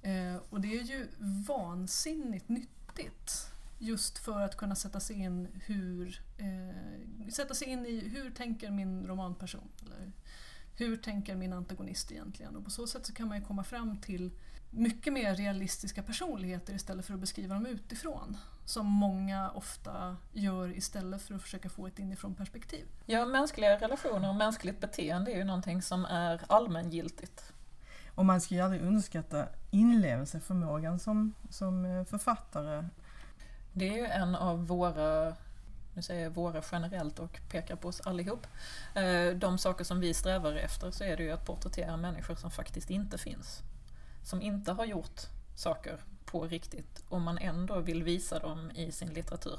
Eh, 0.02 0.42
och 0.50 0.60
det 0.60 0.78
är 0.78 0.82
ju 0.82 1.08
vansinnigt 1.46 2.48
nyttigt. 2.48 3.53
Just 3.78 4.18
för 4.18 4.40
att 4.40 4.56
kunna 4.56 4.74
sätta 4.74 5.00
sig 5.00 5.16
in 5.16 5.48
hur 5.66 6.22
eh, 6.36 7.30
sätta 7.30 7.54
sig 7.54 7.68
in 7.68 7.86
i 7.86 8.08
hur 8.08 8.30
tänker 8.30 8.70
min 8.70 9.06
romanperson? 9.06 9.68
Eller 9.86 10.12
hur 10.76 10.96
tänker 10.96 11.34
min 11.34 11.52
antagonist 11.52 12.12
egentligen? 12.12 12.56
Och 12.56 12.64
på 12.64 12.70
så 12.70 12.86
sätt 12.86 13.06
så 13.06 13.12
kan 13.14 13.28
man 13.28 13.38
ju 13.38 13.44
komma 13.44 13.64
fram 13.64 14.00
till 14.00 14.30
mycket 14.70 15.12
mer 15.12 15.34
realistiska 15.34 16.02
personligheter 16.02 16.74
istället 16.74 17.06
för 17.06 17.14
att 17.14 17.20
beskriva 17.20 17.54
dem 17.54 17.66
utifrån. 17.66 18.36
Som 18.64 18.86
många 18.86 19.50
ofta 19.50 20.16
gör 20.32 20.76
istället 20.76 21.22
för 21.22 21.34
att 21.34 21.42
försöka 21.42 21.68
få 21.68 21.86
ett 21.86 21.98
inifrån 21.98 22.34
perspektiv. 22.34 22.86
Ja, 23.06 23.26
mänskliga 23.26 23.80
relationer 23.80 24.28
och 24.28 24.34
mänskligt 24.34 24.80
beteende 24.80 25.32
är 25.32 25.36
ju 25.36 25.44
någonting 25.44 25.82
som 25.82 26.04
är 26.04 26.40
allmängiltigt. 26.48 27.52
Och 28.14 28.26
man 28.26 28.40
ska 28.40 28.54
ju 28.54 28.60
aldrig 28.60 28.82
underskatta 28.82 29.46
inlevelseförmågan 29.70 30.98
som, 30.98 31.34
som 31.50 31.84
eh, 31.84 32.04
författare. 32.04 32.84
Det 33.76 33.88
är 33.88 33.92
ju 33.94 34.06
en 34.06 34.34
av 34.34 34.66
våra, 34.66 35.36
nu 35.94 36.02
säger 36.02 36.22
jag 36.22 36.30
våra 36.30 36.62
generellt 36.72 37.18
och 37.18 37.40
pekar 37.50 37.76
på 37.76 37.88
oss 37.88 38.00
allihop, 38.00 38.46
eh, 38.94 39.28
de 39.36 39.58
saker 39.58 39.84
som 39.84 40.00
vi 40.00 40.14
strävar 40.14 40.52
efter 40.52 40.90
så 40.90 41.04
är 41.04 41.16
det 41.16 41.22
ju 41.22 41.30
att 41.30 41.44
porträttera 41.46 41.96
människor 41.96 42.34
som 42.34 42.50
faktiskt 42.50 42.90
inte 42.90 43.18
finns. 43.18 43.62
Som 44.22 44.42
inte 44.42 44.72
har 44.72 44.84
gjort 44.84 45.20
saker 45.56 45.98
på 46.24 46.44
riktigt 46.46 47.04
och 47.08 47.20
man 47.20 47.38
ändå 47.38 47.80
vill 47.80 48.02
visa 48.02 48.38
dem 48.38 48.70
i 48.74 48.92
sin 48.92 49.08
litteratur. 49.08 49.58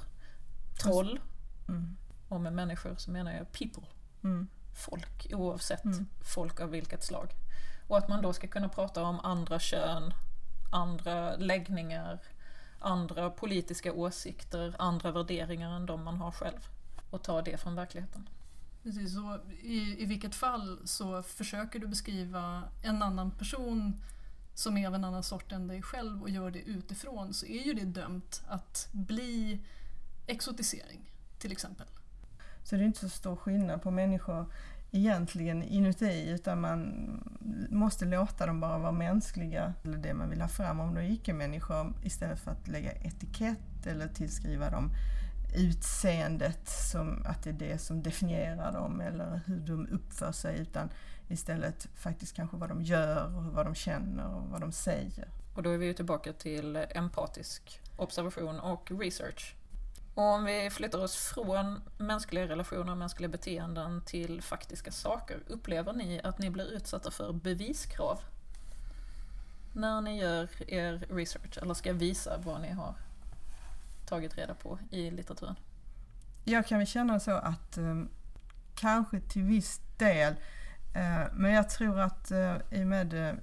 Troll, 0.82 1.20
Mm. 1.68 1.98
och 2.30 2.42
med 2.42 2.54
människor 2.54 2.96
så 2.98 3.12
menar 3.12 3.32
jag 3.34 3.52
people. 3.52 3.84
Mm. 4.24 4.48
folk 4.76 5.28
oavsett 5.34 5.84
Mm. 5.86 6.08
folk 6.34 6.60
av 6.62 6.70
vilket 6.70 7.04
slag. 7.04 7.32
Och 7.88 7.98
att 7.98 8.08
man 8.10 8.22
då 8.22 8.34
ska 8.34 8.48
kunna 8.48 8.70
prata 8.70 9.04
om 9.04 9.20
andra 9.20 9.60
kön, 9.60 10.14
andra 10.72 11.36
läggningar, 11.36 12.20
andra 12.80 13.30
politiska 13.30 13.94
åsikter, 13.94 14.76
andra 14.80 15.12
värderingar 15.12 15.76
än 15.76 15.86
de 15.86 16.04
man 16.04 16.18
har 16.18 16.32
själv. 16.32 16.68
Och 17.10 17.24
ta 17.24 17.42
det 17.42 17.58
från 17.58 17.76
verkligheten. 17.76 18.30
Precis, 18.84 19.14
så 19.14 19.40
i, 19.62 20.04
I 20.04 20.06
vilket 20.06 20.36
fall 20.36 20.80
så 20.86 21.24
försöker 21.24 21.80
du 21.80 21.88
beskriva 21.88 22.64
en 22.84 23.02
annan 23.02 23.32
person 23.32 24.04
som 24.54 24.78
är 24.78 24.88
av 24.88 24.96
en 24.96 25.04
annan 25.04 25.24
sort 25.24 25.52
än 25.52 25.68
dig 25.68 25.82
själv 25.82 26.22
och 26.22 26.30
gör 26.30 26.52
det 26.52 26.60
utifrån 26.60 27.34
så 27.34 27.46
är 27.46 27.64
ju 27.64 27.74
det 27.74 27.86
dömt 27.86 28.44
att 28.48 28.90
bli 28.92 29.60
exotisering 30.28 31.12
till 31.40 31.52
exempel. 31.52 31.88
Så 32.64 32.76
det 32.76 32.82
är 32.82 32.86
inte 32.86 33.00
så 33.00 33.10
stor 33.10 33.36
skillnad 33.36 33.82
på 33.82 33.92
människor 33.92 34.46
egentligen 34.96 35.64
inuti 35.64 36.30
utan 36.30 36.62
man 36.62 36.94
måste 37.70 38.06
låta 38.06 38.46
dem 38.46 38.60
bara 38.60 38.78
vara 38.78 38.92
mänskliga. 38.92 39.74
Eller 39.84 39.98
det 39.98 40.14
man 40.14 40.30
vill 40.30 40.42
ha 40.42 40.48
fram 40.48 40.80
om 40.80 40.96
de 40.96 41.02
är 41.02 41.12
icke-människor 41.12 41.94
istället 42.04 42.40
för 42.40 42.52
att 42.52 42.68
lägga 42.68 42.92
etikett 42.92 43.86
eller 43.86 44.08
tillskriva 44.08 44.70
dem 44.70 44.92
utseendet 45.58 46.70
som 46.70 47.26
att 47.26 47.44
det 47.44 47.50
är 47.50 47.54
det 47.54 47.78
som 47.78 48.04
definierar 48.04 48.74
dem 48.74 49.02
eller 49.02 49.42
hur 49.46 49.60
de 49.60 49.88
uppför 49.88 50.32
sig 50.32 50.60
utan 50.60 50.90
istället 51.28 51.88
faktiskt 51.96 52.36
kanske 52.36 52.58
vad 52.58 52.70
de 52.70 52.82
gör 52.82 53.38
och 53.38 53.44
vad 53.44 53.66
de 53.66 53.76
känner 53.76 54.36
och 54.36 54.50
vad 54.50 54.62
de 54.62 54.72
säger. 54.72 55.28
Och 55.56 55.64
då 55.64 55.70
är 55.70 55.78
vi 55.78 55.86
ju 55.86 55.94
tillbaka 55.94 56.34
till 56.34 56.86
empatisk 56.90 57.82
observation 57.98 58.60
och 58.60 58.92
research. 59.00 59.56
Och 60.16 60.24
om 60.24 60.46
vi 60.46 60.70
flyttar 60.70 61.00
oss 61.00 61.16
från 61.16 61.82
mänskliga 61.98 62.48
relationer 62.48 62.92
och 62.92 62.98
mänskliga 62.98 63.30
beteenden 63.30 64.02
till 64.02 64.42
faktiska 64.42 64.92
saker, 64.92 65.40
upplever 65.48 65.94
ni 65.94 66.22
att 66.24 66.40
ni 66.40 66.50
blir 66.50 66.72
utsatta 66.72 67.12
för 67.12 67.34
beviskrav? 67.34 68.20
När 69.74 70.02
ni 70.02 70.20
gör 70.20 70.50
er 70.68 71.08
research, 71.10 71.58
eller 71.62 71.74
ska 71.74 71.94
visa 71.94 72.38
vad 72.38 72.62
ni 72.62 72.72
har 72.72 72.96
tagit 74.06 74.38
reda 74.38 74.54
på 74.54 74.80
i 74.92 75.12
litteraturen? 75.12 75.56
Jag 76.44 76.68
kan 76.68 76.78
väl 76.78 76.88
känna 76.88 77.20
så 77.20 77.32
att 77.32 77.78
eh, 77.78 78.04
kanske 78.76 79.20
till 79.20 79.44
viss 79.44 79.82
del, 79.98 80.34
eh, 80.96 81.34
men 81.34 81.52
jag 81.52 81.70
tror 81.70 82.00
att 82.00 82.32
eh, 82.32 82.56
i 82.72 82.84
och 82.84 82.88
med 82.88 83.30
eh, 83.30 83.36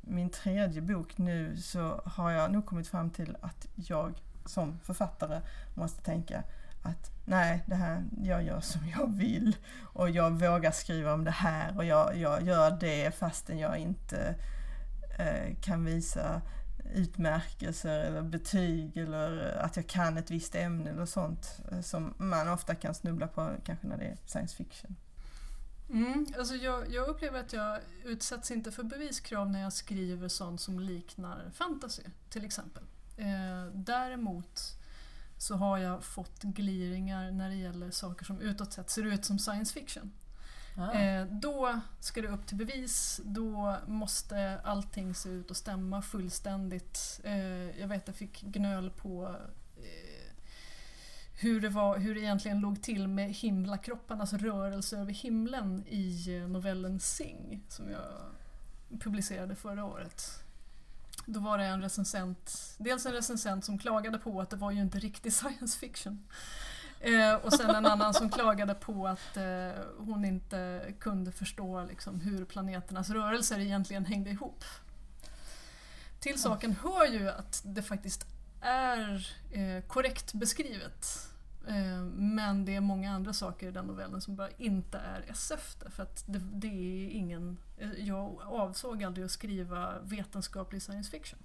min 0.00 0.30
tredje 0.30 0.82
bok 0.82 1.18
nu 1.18 1.56
så 1.56 2.02
har 2.04 2.30
jag 2.30 2.52
nog 2.52 2.66
kommit 2.66 2.88
fram 2.88 3.10
till 3.10 3.36
att 3.40 3.66
jag 3.74 4.22
som 4.46 4.78
författare 4.78 5.40
måste 5.74 6.02
tänka 6.02 6.44
att 6.82 7.10
nej, 7.24 7.62
det 7.66 7.74
här, 7.74 8.04
jag 8.22 8.42
gör 8.42 8.60
som 8.60 8.88
jag 8.88 9.16
vill 9.16 9.56
och 9.82 10.10
jag 10.10 10.30
vågar 10.30 10.70
skriva 10.70 11.14
om 11.14 11.24
det 11.24 11.30
här 11.30 11.76
och 11.76 11.84
jag, 11.84 12.16
jag 12.16 12.42
gör 12.42 12.70
det 12.80 13.14
fastän 13.14 13.58
jag 13.58 13.78
inte 13.78 14.34
eh, 15.18 15.54
kan 15.60 15.84
visa 15.84 16.42
utmärkelser 16.94 18.00
eller 18.00 18.22
betyg 18.22 18.96
eller 18.96 19.56
att 19.56 19.76
jag 19.76 19.86
kan 19.86 20.18
ett 20.18 20.30
visst 20.30 20.54
ämne 20.54 20.90
eller 20.90 21.06
sånt 21.06 21.60
eh, 21.70 21.80
som 21.80 22.14
man 22.16 22.48
ofta 22.48 22.74
kan 22.74 22.94
snubbla 22.94 23.26
på 23.26 23.50
kanske 23.64 23.86
när 23.86 23.98
det 23.98 24.04
är 24.04 24.16
science 24.26 24.56
fiction. 24.56 24.96
Mm, 25.90 26.26
alltså 26.38 26.54
jag, 26.54 26.92
jag 26.92 27.08
upplever 27.08 27.40
att 27.40 27.52
jag 27.52 27.78
utsätts 28.04 28.50
inte 28.50 28.72
för 28.72 28.82
beviskrav 28.82 29.50
när 29.50 29.60
jag 29.60 29.72
skriver 29.72 30.28
sånt 30.28 30.60
som 30.60 30.80
liknar 30.80 31.50
fantasy 31.54 32.02
till 32.30 32.44
exempel. 32.44 32.82
Eh, 33.22 33.66
däremot 33.74 34.60
så 35.38 35.56
har 35.56 35.78
jag 35.78 36.04
fått 36.04 36.42
gliringar 36.42 37.30
när 37.30 37.48
det 37.48 37.54
gäller 37.54 37.90
saker 37.90 38.24
som 38.24 38.40
utåt 38.40 38.72
sett 38.72 38.90
ser 38.90 39.06
ut 39.06 39.24
som 39.24 39.38
science 39.38 39.74
fiction. 39.74 40.12
Ah. 40.76 40.92
Eh, 40.92 41.26
då 41.26 41.80
ska 42.00 42.22
det 42.22 42.28
upp 42.28 42.46
till 42.46 42.56
bevis, 42.56 43.20
då 43.24 43.76
måste 43.86 44.60
allting 44.64 45.14
se 45.14 45.28
ut 45.28 45.50
att 45.50 45.56
stämma 45.56 46.02
fullständigt. 46.02 47.20
Eh, 47.24 47.80
jag 47.80 47.88
vet 47.88 48.06
jag 48.06 48.16
fick 48.16 48.40
gnöl 48.42 48.90
på 48.90 49.36
eh, 49.76 50.34
hur, 51.40 51.60
det 51.60 51.68
var, 51.68 51.98
hur 51.98 52.14
det 52.14 52.20
egentligen 52.20 52.60
låg 52.60 52.82
till 52.82 53.08
med 53.08 53.32
himlakroppen, 53.32 54.20
alltså 54.20 54.36
rörelse 54.36 54.98
över 54.98 55.12
himlen 55.12 55.84
i 55.88 56.36
eh, 56.36 56.48
novellen 56.48 57.00
Sing 57.00 57.62
som 57.68 57.90
jag 57.90 58.12
publicerade 59.00 59.54
förra 59.54 59.84
året. 59.84 60.44
Då 61.26 61.40
var 61.40 61.58
det 61.58 61.64
en 61.64 61.82
recensent, 61.82 62.74
dels 62.78 63.06
en 63.06 63.12
recensent 63.12 63.64
som 63.64 63.78
klagade 63.78 64.18
på 64.18 64.40
att 64.40 64.50
det 64.50 64.56
var 64.56 64.70
ju 64.70 64.80
inte 64.80 64.98
riktig 64.98 65.32
science 65.32 65.78
fiction. 65.78 66.28
Eh, 67.00 67.34
och 67.34 67.52
sen 67.52 67.70
en 67.70 67.86
annan 67.86 68.14
som 68.14 68.30
klagade 68.30 68.74
på 68.74 69.06
att 69.06 69.36
eh, 69.36 69.84
hon 69.98 70.24
inte 70.24 70.92
kunde 71.00 71.32
förstå 71.32 71.84
liksom, 71.84 72.20
hur 72.20 72.44
planeternas 72.44 73.10
rörelser 73.10 73.58
egentligen 73.58 74.04
hängde 74.04 74.30
ihop. 74.30 74.64
Till 76.20 76.40
saken 76.40 76.76
hör 76.82 77.06
ju 77.06 77.28
att 77.30 77.62
det 77.64 77.82
faktiskt 77.82 78.26
är 78.60 79.28
eh, 79.50 79.82
korrekt 79.86 80.32
beskrivet. 80.32 81.31
Eh, 81.68 82.02
men 82.14 82.64
det 82.64 82.74
är 82.76 82.80
många 82.80 83.12
andra 83.12 83.32
saker 83.32 83.68
i 83.68 83.70
den 83.70 83.84
novellen 83.86 84.20
som 84.20 84.36
bara 84.36 84.50
inte 84.50 84.98
är 84.98 85.24
SF. 85.28 85.76
För 85.90 86.02
att 86.02 86.24
det, 86.26 86.38
det 86.38 86.66
är 86.66 87.08
ingen... 87.10 87.58
eh, 87.78 87.90
Jag 87.92 88.40
avsåg 88.42 89.04
aldrig 89.04 89.24
att 89.24 89.30
skriva 89.30 89.98
vetenskaplig 90.02 90.82
science 90.82 91.10
fiction. 91.10 91.38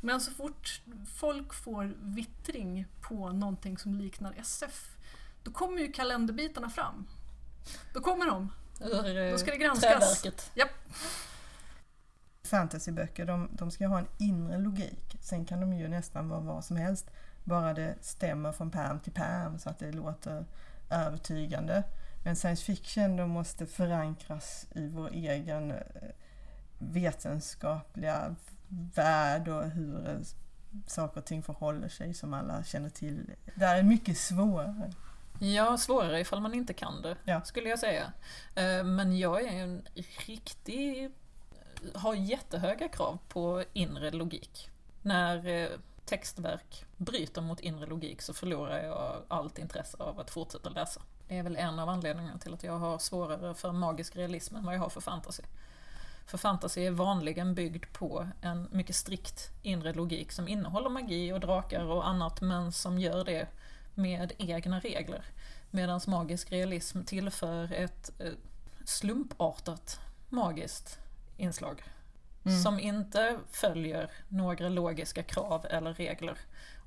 Men 0.00 0.20
så 0.20 0.30
fort 0.30 0.82
folk 1.14 1.54
får 1.54 1.94
vittring 2.02 2.86
på 3.00 3.32
någonting 3.32 3.78
som 3.78 3.94
liknar 3.94 4.34
SF, 4.36 4.96
då 5.42 5.50
kommer 5.50 5.78
ju 5.78 5.92
kalenderbitarna 5.92 6.70
fram. 6.70 7.06
Då 7.94 8.00
kommer 8.00 8.26
de. 8.26 8.52
Ur 8.80 9.16
eh, 9.18 9.30
Då 9.32 9.38
ska 9.38 9.50
det 9.50 9.56
granskas. 9.56 10.22
träverket. 10.22 10.50
Japp. 10.54 10.70
Fantasyböcker, 12.44 13.26
de, 13.26 13.48
de 13.52 13.70
ska 13.70 13.86
ha 13.86 13.98
en 13.98 14.06
inre 14.18 14.58
logik. 14.58 15.16
Sen 15.20 15.44
kan 15.44 15.60
de 15.60 15.72
ju 15.72 15.88
nästan 15.88 16.28
vara 16.28 16.40
vad 16.40 16.64
som 16.64 16.76
helst. 16.76 17.10
Bara 17.44 17.74
det 17.74 17.94
stämmer 18.00 18.52
från 18.52 18.70
pärm 18.70 19.00
till 19.00 19.12
pärm 19.12 19.58
så 19.58 19.70
att 19.70 19.78
det 19.78 19.92
låter 19.92 20.44
övertygande. 20.90 21.82
Men 22.24 22.36
science 22.36 22.64
fiction, 22.64 23.16
de 23.16 23.30
måste 23.30 23.66
förankras 23.66 24.66
i 24.74 24.88
vår 24.88 25.08
egen 25.12 25.70
eh, 25.70 25.78
vetenskapliga 26.78 28.34
värld 28.94 29.48
och 29.48 29.70
hur 29.70 30.08
eh, 30.08 30.16
saker 30.86 31.20
och 31.20 31.24
ting 31.26 31.42
förhåller 31.42 31.88
sig 31.88 32.14
som 32.14 32.34
alla 32.34 32.64
känner 32.64 32.90
till. 32.90 33.30
Det 33.54 33.64
är 33.64 33.82
mycket 33.82 34.18
svårare. 34.18 34.92
Ja, 35.40 35.76
svårare 35.78 36.20
ifall 36.20 36.40
man 36.40 36.54
inte 36.54 36.72
kan 36.72 37.02
det, 37.02 37.16
Ja. 37.24 37.40
skulle 37.44 37.68
jag 37.68 37.78
säga. 37.78 38.12
Eh, 38.54 38.84
Men 38.84 39.18
jag 39.18 39.42
är 39.42 39.62
en 39.62 39.82
riktig... 40.26 41.10
har 41.94 42.14
jättehöga 42.14 42.88
krav 42.88 43.18
på 43.28 43.64
inre 43.72 44.10
logik. 44.10 44.70
När 45.02 45.68
textverk 46.10 46.84
bryter 46.96 47.42
mot 47.42 47.60
inre 47.60 47.86
logik 47.86 48.22
så 48.22 48.34
förlorar 48.34 48.84
jag 48.84 49.22
allt 49.28 49.58
intresse 49.58 49.96
av 50.00 50.20
att 50.20 50.30
fortsätta 50.30 50.68
läsa. 50.70 51.02
Det 51.28 51.38
är 51.38 51.42
väl 51.42 51.56
en 51.56 51.78
av 51.78 51.88
anledningarna 51.88 52.38
till 52.38 52.54
att 52.54 52.64
jag 52.64 52.78
har 52.78 52.98
svårare 52.98 53.54
för 53.54 53.72
magisk 53.72 54.16
realism 54.16 54.56
än 54.56 54.64
vad 54.64 54.74
jag 54.74 54.80
har 54.80 54.88
för 54.88 55.00
fantasy. 55.00 55.42
För 56.26 56.38
fantasy 56.38 56.86
är 56.86 56.90
vanligen 56.90 57.54
byggd 57.54 57.84
på 57.92 58.28
en 58.42 58.68
mycket 58.72 58.96
strikt 58.96 59.50
inre 59.62 59.92
logik 59.92 60.32
som 60.32 60.48
innehåller 60.48 60.90
magi 60.90 61.32
och 61.32 61.40
drakar 61.40 61.84
och 61.84 62.08
annat 62.08 62.40
men 62.40 62.72
som 62.72 62.98
gör 62.98 63.24
det 63.24 63.48
med 63.94 64.32
egna 64.38 64.80
regler. 64.80 65.24
Medan 65.70 66.00
magisk 66.06 66.52
realism 66.52 67.02
tillför 67.02 67.72
ett 67.72 68.10
eh, 68.18 68.32
slumpartat 68.84 70.00
magiskt 70.28 70.98
inslag. 71.36 71.82
Mm. 72.44 72.62
Som 72.62 72.80
inte 72.80 73.38
följer 73.50 74.10
några 74.28 74.68
logiska 74.68 75.22
krav 75.22 75.66
eller 75.70 75.94
regler. 75.94 76.38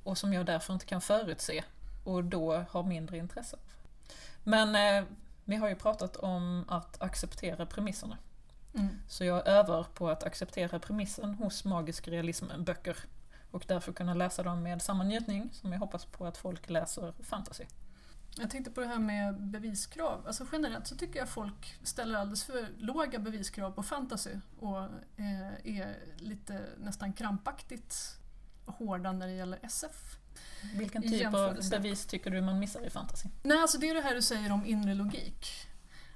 Och 0.04 0.18
som 0.18 0.34
jag 0.34 0.46
därför 0.46 0.74
inte 0.74 0.86
kan 0.86 1.02
förutse. 1.02 1.64
Och 2.04 2.24
då 2.24 2.66
har 2.70 2.84
mindre 2.84 3.18
intresse 3.18 3.56
av. 3.56 3.62
Men 4.44 4.76
eh, 4.76 5.10
vi 5.46 5.56
har 5.56 5.70
ju 5.70 5.76
pratat 5.76 6.16
om 6.16 6.66
att 6.68 7.02
acceptera 7.02 7.66
premisserna. 7.66 8.18
Mm. 8.74 8.90
Så 9.08 9.24
jag 9.24 9.48
övar 9.48 9.86
på 9.94 10.10
att 10.10 10.24
acceptera 10.24 10.80
premissen 10.80 11.34
hos 11.34 11.66
magisk 11.66 12.08
realism-böcker. 12.08 12.98
Och 13.52 13.64
därför 13.68 13.94
kunna 13.94 14.14
läsa 14.14 14.44
dem 14.44 14.64
med 14.64 14.82
samma 14.82 15.04
njutning 15.04 15.50
som 15.54 15.72
jag 15.72 15.80
hoppas 15.80 16.06
på 16.06 16.26
att 16.26 16.38
folk 16.38 16.70
läser 16.70 17.14
fantasy. 17.24 17.66
Jag 18.38 18.50
tänkte 18.50 18.72
på 18.72 18.82
det 18.82 18.88
här 18.88 19.00
med 19.00 19.42
beviskrav. 19.42 20.28
Alltså 20.28 20.46
generellt 20.52 20.88
så 20.88 20.96
tycker 20.96 21.20
jag 21.20 21.30
folk 21.30 21.80
ställer 21.84 22.20
alldeles 22.20 22.44
för 22.44 22.68
låga 22.78 23.20
beviskrav 23.20 23.72
på 23.72 23.84
fantasy 23.84 24.32
och 24.60 24.80
eh, 25.18 25.78
är 25.78 25.96
lite 26.18 26.62
nästan 26.78 27.14
krampaktigt 27.14 28.18
hårda 28.66 29.12
när 29.12 29.28
det 29.28 29.34
gäller 29.34 29.60
SF. 29.62 30.18
Vilken 30.76 31.02
typ 31.02 31.34
av 31.34 31.60
bevis 31.72 32.06
tycker 32.06 32.32
du 32.32 32.42
man 32.42 32.60
missar 32.60 32.86
i 32.86 32.90
fantasy? 32.90 33.30
Nej, 33.44 33.58
alltså 33.58 33.78
det 33.78 33.90
är 33.90 33.94
det 33.94 34.02
här 34.02 34.16
du 34.16 34.22
säger 34.22 34.52
om 34.52 34.66
inre 34.66 34.94
logik. 34.94 35.68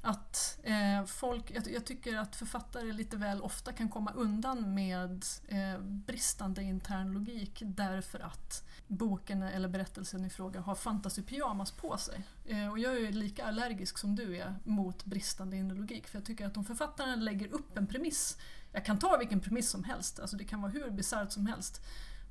Att 0.07 0.59
eh, 0.63 1.05
folk, 1.05 1.51
jag, 1.51 1.67
jag 1.67 1.85
tycker 1.85 2.17
att 2.17 2.35
författare 2.35 2.91
lite 2.91 3.17
väl 3.17 3.41
ofta 3.41 3.73
kan 3.73 3.89
komma 3.89 4.11
undan 4.11 4.73
med 4.73 5.25
eh, 5.47 5.79
bristande 5.81 6.63
intern 6.63 7.11
logik 7.11 7.61
därför 7.65 8.19
att 8.19 8.67
boken 8.87 9.43
eller 9.43 9.69
berättelsen 9.69 10.25
i 10.25 10.29
fråga 10.29 10.59
har 10.61 10.75
fantasypyjamas 10.75 11.71
på 11.71 11.97
sig. 11.97 12.23
Eh, 12.45 12.71
och 12.71 12.79
jag 12.79 12.97
är 12.97 13.11
lika 13.11 13.45
allergisk 13.45 13.97
som 13.97 14.15
du 14.15 14.37
är 14.37 14.55
mot 14.63 15.05
bristande 15.05 15.57
inre 15.57 15.77
logik 15.77 16.07
för 16.07 16.17
jag 16.17 16.25
tycker 16.25 16.47
att 16.47 16.57
om 16.57 16.65
författaren 16.65 17.25
lägger 17.25 17.47
upp 17.53 17.77
en 17.77 17.87
premiss, 17.87 18.37
jag 18.71 18.85
kan 18.85 18.99
ta 18.99 19.17
vilken 19.17 19.39
premiss 19.39 19.69
som 19.69 19.83
helst, 19.83 20.19
alltså 20.19 20.37
det 20.37 20.43
kan 20.43 20.61
vara 20.61 20.71
hur 20.71 20.89
bisarrt 20.89 21.31
som 21.31 21.45
helst, 21.45 21.81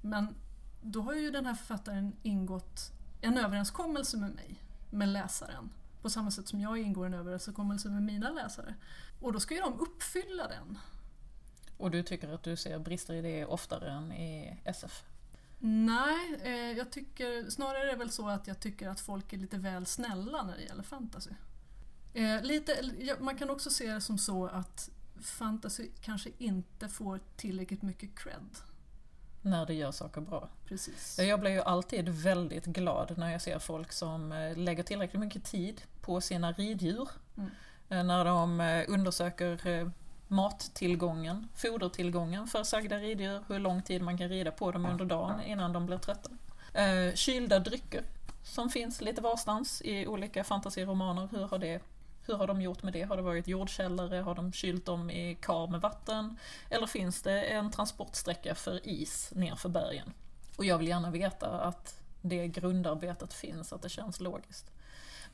men 0.03 0.35
då 0.83 1.01
har 1.01 1.15
ju 1.15 1.31
den 1.31 1.47
här 1.47 1.55
författaren 1.55 2.12
ingått 2.23 2.93
en 3.21 3.39
överenskommelse 3.39 4.17
med 4.17 4.35
mig, 4.35 4.62
med 4.91 5.09
läsaren. 5.09 5.71
På 6.07 6.11
samma 6.11 6.31
sätt 6.31 6.49
som 6.49 6.61
jag 6.61 6.79
ingår 6.79 7.07
en 7.07 7.14
överenskommelse 7.14 7.88
med 7.88 8.03
mina 8.03 8.31
läsare. 8.31 8.75
Och 9.21 9.33
då 9.33 9.40
ska 9.40 9.55
ju 9.55 9.61
de 9.61 9.81
uppfylla 9.81 10.49
den. 10.49 10.79
Och 11.77 11.90
du 11.90 12.03
tycker 12.03 12.29
att 12.29 12.42
du 12.42 12.57
ser 12.57 12.79
brister 12.79 13.14
i 13.14 13.23
det 13.23 13.45
oftare 13.45 13.90
än 13.90 14.12
i 14.12 14.61
SF? 14.64 15.03
Nej, 15.59 16.40
eh, 16.42 16.79
jag 16.79 16.92
tycker 16.92 17.51
snarare 17.51 17.83
är 17.83 17.87
det 17.87 17.97
väl 17.97 18.11
så 18.11 18.29
att 18.29 18.47
jag 18.47 18.61
tycker 18.61 18.88
att 18.88 19.01
folk 19.01 19.33
är 19.33 19.37
lite 19.37 19.59
väl 19.59 19.87
snälla 19.87 20.42
när 20.42 20.57
det 20.57 20.62
gäller 20.62 20.83
fantasy. 20.83 21.31
Eh, 22.14 22.42
lite, 22.42 22.90
man 23.21 23.37
kan 23.37 23.51
också 23.51 23.71
se 23.71 23.92
det 23.92 24.01
som 24.01 24.19
så 24.19 24.47
att 24.47 24.90
fantasy 25.21 25.88
kanske 26.01 26.31
inte 26.38 26.88
får 26.88 27.21
tillräckligt 27.37 27.83
mycket 27.83 28.19
cred. 28.19 28.59
När 29.42 29.66
det 29.66 29.75
gör 29.75 29.92
saker 29.92 30.21
bra. 30.21 30.49
Precis. 30.64 31.16
Ja, 31.19 31.25
Jag 31.25 31.40
blir 31.40 31.51
ju 31.51 31.61
alltid 31.61 32.09
väldigt 32.09 32.64
glad 32.64 33.19
när 33.19 33.33
jag 33.33 33.42
ser 33.42 33.59
folk 33.59 33.92
som 33.92 34.33
eh, 34.33 34.57
lägger 34.57 34.83
tillräckligt 34.83 35.21
mycket 35.21 35.45
tid 35.45 35.83
på 36.07 36.21
sina 36.21 36.53
riddjur. 36.53 37.09
Mm. 37.37 37.51
Eh, 37.88 38.05
När 38.05 38.25
de 38.25 38.61
eh, 38.61 38.85
undersöker 38.88 39.66
eh, 39.66 39.88
mattillgången, 40.29 41.49
fodertillgången 41.55 42.47
för 42.47 42.62
sagda 42.64 42.97
riddjur, 42.97 43.40
hur 43.49 43.59
lång 43.59 43.83
tid 43.83 44.03
man 44.03 44.19
kan 44.19 44.29
rida 44.29 44.51
på 44.51 44.73
dem 44.73 44.87
under 44.87 45.05
dagen 45.05 45.40
innan 45.40 45.73
de 45.73 45.87
blir 45.87 45.99
trötta. 45.99 46.31
Eh, 46.73 47.14
Kylda 47.14 47.59
drycker 47.59 48.03
som 48.42 48.71
finns 48.71 49.01
lite 49.01 49.21
varstans 49.21 49.83
i 49.83 50.07
olika 50.07 50.45
fantasyromaner. 50.45 51.29
Hur 51.33 51.45
har, 51.47 51.59
det, 51.59 51.81
hur 52.27 52.35
har 52.35 52.47
de 52.47 52.62
gjort 52.62 52.83
med 52.83 52.92
det? 52.92 53.03
Har 53.03 53.16
det 53.16 53.23
varit 53.23 53.49
jordkällare? 53.49 54.16
Har 54.16 54.35
de 54.35 54.53
kylt 54.53 54.87
dem 54.87 55.11
i 55.11 55.35
kar 55.40 55.66
med 55.66 55.81
vatten? 55.81 56.38
Eller 56.71 56.87
finns 56.87 57.23
det 57.23 57.42
en 57.42 57.71
transportsträcka 57.71 58.55
för 58.55 58.88
is 58.88 59.31
nerför 59.35 59.69
bergen? 59.69 60.12
Och 60.57 60.64
jag 60.64 60.79
vill 60.79 60.88
gärna 60.88 61.11
veta 61.11 61.49
att 61.49 62.01
det 62.23 62.49
grundarbetet 62.49 63.33
finns, 63.35 63.73
att 63.73 63.83
det 63.83 63.88
känns 63.88 64.21
logiskt. 64.21 64.71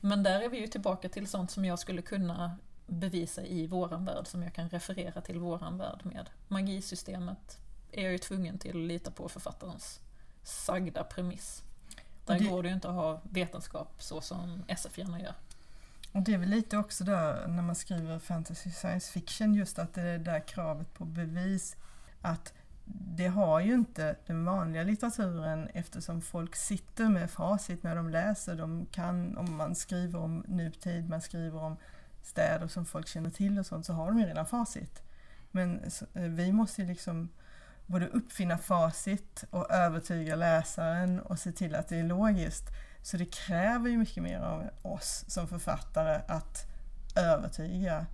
Men 0.05 0.23
där 0.23 0.41
är 0.41 0.49
vi 0.49 0.59
ju 0.59 0.67
tillbaka 0.67 1.09
till 1.09 1.27
sånt 1.27 1.51
som 1.51 1.65
jag 1.65 1.79
skulle 1.79 2.01
kunna 2.01 2.57
bevisa 2.87 3.41
i 3.43 3.67
våran 3.67 4.05
värld, 4.05 4.27
som 4.27 4.43
jag 4.43 4.53
kan 4.53 4.69
referera 4.69 5.21
till 5.21 5.39
våran 5.39 5.77
värld 5.77 5.99
med. 6.03 6.29
Magisystemet 6.47 7.57
är 7.91 8.03
jag 8.03 8.11
ju 8.11 8.17
tvungen 8.17 8.57
till 8.57 8.69
att 8.81 8.87
lita 8.87 9.11
på 9.11 9.29
författarens 9.29 9.99
sagda 10.43 11.03
premiss. 11.03 11.63
Där 12.25 12.39
Det- 12.39 12.45
går 12.45 12.63
det 12.63 12.69
ju 12.69 12.75
inte 12.75 12.89
att 12.89 12.95
ha 12.95 13.21
vetenskap 13.23 13.93
så 14.03 14.21
som 14.21 14.63
SF 14.67 14.97
gärna 14.97 15.21
gör. 15.21 15.33
Och 16.11 16.21
det 16.21 16.33
är 16.33 16.37
väl 16.37 16.49
lite 16.49 16.77
också 16.77 17.03
där 17.03 17.47
när 17.47 17.61
man 17.63 17.75
skriver 17.75 18.19
fantasy 18.19 18.71
science 18.71 19.11
fiction 19.11 19.53
just 19.53 19.79
att 19.79 19.93
det 19.93 20.01
är 20.01 20.17
det 20.17 20.23
där 20.23 20.47
kravet 20.47 20.93
på 20.93 21.05
bevis 21.05 21.75
att 22.21 22.53
det 22.85 23.27
har 23.27 23.59
ju 23.59 23.73
inte 23.73 24.15
den 24.27 24.45
vanliga 24.45 24.83
litteraturen 24.83 25.69
eftersom 25.73 26.21
folk 26.21 26.55
sitter 26.55 27.09
med 27.09 27.31
facit 27.31 27.83
när 27.83 27.95
de 27.95 28.09
läser. 28.09 28.55
De 28.55 28.85
kan, 28.91 29.37
om 29.37 29.55
man 29.55 29.75
skriver 29.75 30.19
om 30.19 30.43
nutid, 30.47 31.09
man 31.09 31.21
skriver 31.21 31.59
om 31.63 31.77
städer 32.21 32.67
som 32.67 32.85
folk 32.85 33.07
känner 33.07 33.29
till 33.29 33.59
och 33.59 33.65
sånt, 33.65 33.85
så 33.85 33.93
har 33.93 34.07
de 34.07 34.19
ju 34.19 34.25
redan 34.25 34.45
facit. 34.45 35.01
Men 35.51 35.91
så- 35.91 36.05
eh, 36.13 36.21
vi 36.23 36.51
måste 36.51 36.81
ju 36.81 36.87
liksom 36.87 37.29
både 37.85 38.07
uppfinna 38.07 38.57
facit 38.57 39.43
och 39.49 39.71
övertyga 39.71 40.35
läsaren 40.35 41.19
och 41.19 41.39
se 41.39 41.51
till 41.51 41.75
att 41.75 41.87
det 41.87 41.99
är 41.99 42.03
logiskt. 42.03 42.65
Så 43.01 43.17
det 43.17 43.25
kräver 43.25 43.89
ju 43.89 43.97
mycket 43.97 44.23
mer 44.23 44.39
av 44.39 44.63
oss 44.81 45.25
som 45.27 45.47
författare 45.47 46.21
att 46.27 46.65
övertyga. 47.15 48.05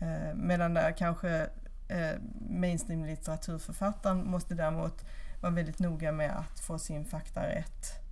Eh, 0.00 0.34
medan 0.34 0.74
där 0.74 0.92
kanske 0.92 1.46
eh, 1.88 2.20
mainstream 2.50 3.04
litteraturförfattaren 3.04 4.30
måste 4.30 4.54
däremot 4.54 5.04
vara 5.40 5.52
väldigt 5.52 5.78
noga 5.78 6.12
med 6.12 6.36
att 6.36 6.60
få 6.60 6.78
sin 6.78 7.04
fakta 7.04 7.46
rätt. 7.46 8.06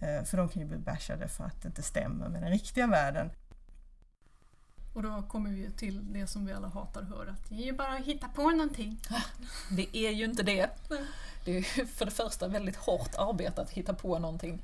Eh, 0.00 0.24
för 0.24 0.36
de 0.36 0.48
kan 0.48 0.62
ju 0.62 0.68
bli 0.68 0.78
bashade 0.78 1.28
för 1.28 1.44
att 1.44 1.62
det 1.62 1.68
inte 1.68 1.82
stämmer 1.82 2.28
med 2.28 2.42
den 2.42 2.50
riktiga 2.50 2.86
världen. 2.86 3.30
Och 4.94 5.02
då 5.02 5.22
kommer 5.28 5.50
vi 5.50 5.70
till 5.70 6.12
det 6.12 6.26
som 6.26 6.46
vi 6.46 6.52
alla 6.52 6.68
hatar 6.68 7.02
att 7.02 7.08
höra, 7.08 7.30
att 7.30 7.48
det 7.48 7.54
är 7.54 7.66
ju 7.66 7.72
bara 7.72 7.92
att 7.92 8.04
hitta 8.04 8.28
på 8.28 8.50
någonting. 8.50 9.00
Det 9.70 9.96
är 9.96 10.10
ju 10.10 10.24
inte 10.24 10.42
det. 10.42 10.70
Det 11.44 11.58
är 11.58 11.86
för 11.86 12.04
det 12.04 12.10
första 12.10 12.48
väldigt 12.48 12.76
hårt 12.76 13.14
arbete 13.18 13.62
att 13.62 13.70
hitta 13.70 13.94
på 13.94 14.18
någonting. 14.18 14.62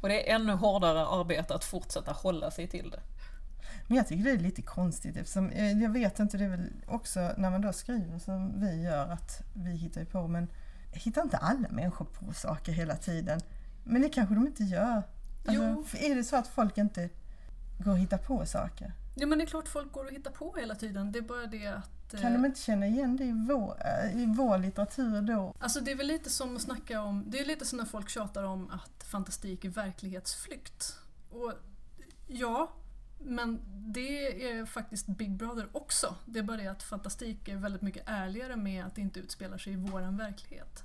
Och 0.00 0.08
det 0.08 0.30
är 0.30 0.34
ännu 0.34 0.52
hårdare 0.52 1.06
arbete 1.06 1.54
att 1.54 1.64
fortsätta 1.64 2.12
hålla 2.12 2.50
sig 2.50 2.66
till 2.66 2.90
det. 2.90 3.00
Men 3.86 3.96
jag 3.96 4.08
tycker 4.08 4.24
det 4.24 4.30
är 4.30 4.38
lite 4.38 4.62
konstigt 4.62 5.16
eftersom, 5.16 5.50
eh, 5.50 5.82
jag 5.82 5.90
vet 5.90 6.18
inte, 6.18 6.38
det 6.38 6.44
är 6.44 6.48
väl 6.48 6.70
också 6.86 7.32
när 7.36 7.50
man 7.50 7.60
då 7.60 7.72
skriver 7.72 8.18
som 8.18 8.60
vi 8.60 8.82
gör 8.82 9.08
att 9.08 9.42
vi 9.52 9.70
hittar 9.70 10.00
ju 10.00 10.06
på 10.06 10.28
men 10.28 10.48
hittar 10.92 11.22
inte 11.22 11.36
alla 11.36 11.68
människor 11.68 12.04
på 12.04 12.32
saker 12.32 12.72
hela 12.72 12.96
tiden? 12.96 13.40
Men 13.84 14.02
det 14.02 14.08
kanske 14.08 14.34
de 14.34 14.46
inte 14.46 14.64
gör. 14.64 15.02
Alltså, 15.46 15.96
är 15.96 16.14
det 16.14 16.24
så 16.24 16.36
att 16.36 16.48
folk 16.48 16.78
inte 16.78 17.08
går 17.78 17.92
och 17.92 17.98
hittar 17.98 18.18
på 18.18 18.46
saker? 18.46 18.92
Ja 19.14 19.26
men 19.26 19.38
det 19.38 19.44
är 19.44 19.46
klart 19.46 19.68
folk 19.68 19.92
går 19.92 20.04
och 20.04 20.12
hittar 20.12 20.30
på 20.30 20.54
hela 20.58 20.74
tiden. 20.74 21.12
Det 21.12 21.18
är 21.18 21.22
bara 21.22 21.46
det 21.46 21.66
att... 21.66 22.20
Kan 22.20 22.32
de 22.32 22.44
inte 22.44 22.60
känna 22.60 22.86
igen 22.86 23.16
det 23.16 23.24
i 23.24 23.32
vår, 23.48 23.82
äh, 23.84 24.22
i 24.22 24.26
vår 24.26 24.58
litteratur 24.58 25.22
då? 25.22 25.54
Alltså 25.58 25.80
det 25.80 25.90
är 25.90 25.96
väl 25.96 26.06
lite 26.06 26.30
som 26.30 26.56
att 26.56 26.62
snacka 26.62 27.00
om... 27.00 27.24
Det 27.26 27.38
är 27.38 27.44
lite 27.44 27.64
som 27.64 27.78
när 27.78 27.84
folk 27.84 28.08
tjatar 28.08 28.42
om 28.42 28.70
att 28.70 29.04
fantastik 29.04 29.64
är 29.64 29.68
verklighetsflykt. 29.68 30.98
Och 31.30 31.52
ja, 32.26 32.72
men 33.18 33.60
det 33.92 34.48
är 34.50 34.66
faktiskt 34.66 35.06
Big 35.06 35.36
Brother 35.36 35.68
också. 35.72 36.16
Det 36.24 36.38
är 36.38 36.42
bara 36.42 36.56
det 36.56 36.66
att 36.66 36.82
fantastik 36.82 37.48
är 37.48 37.56
väldigt 37.56 37.82
mycket 37.82 38.02
ärligare 38.06 38.56
med 38.56 38.84
att 38.84 38.94
det 38.94 39.00
inte 39.00 39.20
utspelar 39.20 39.58
sig 39.58 39.72
i 39.72 39.76
våran 39.76 40.16
verklighet. 40.16 40.82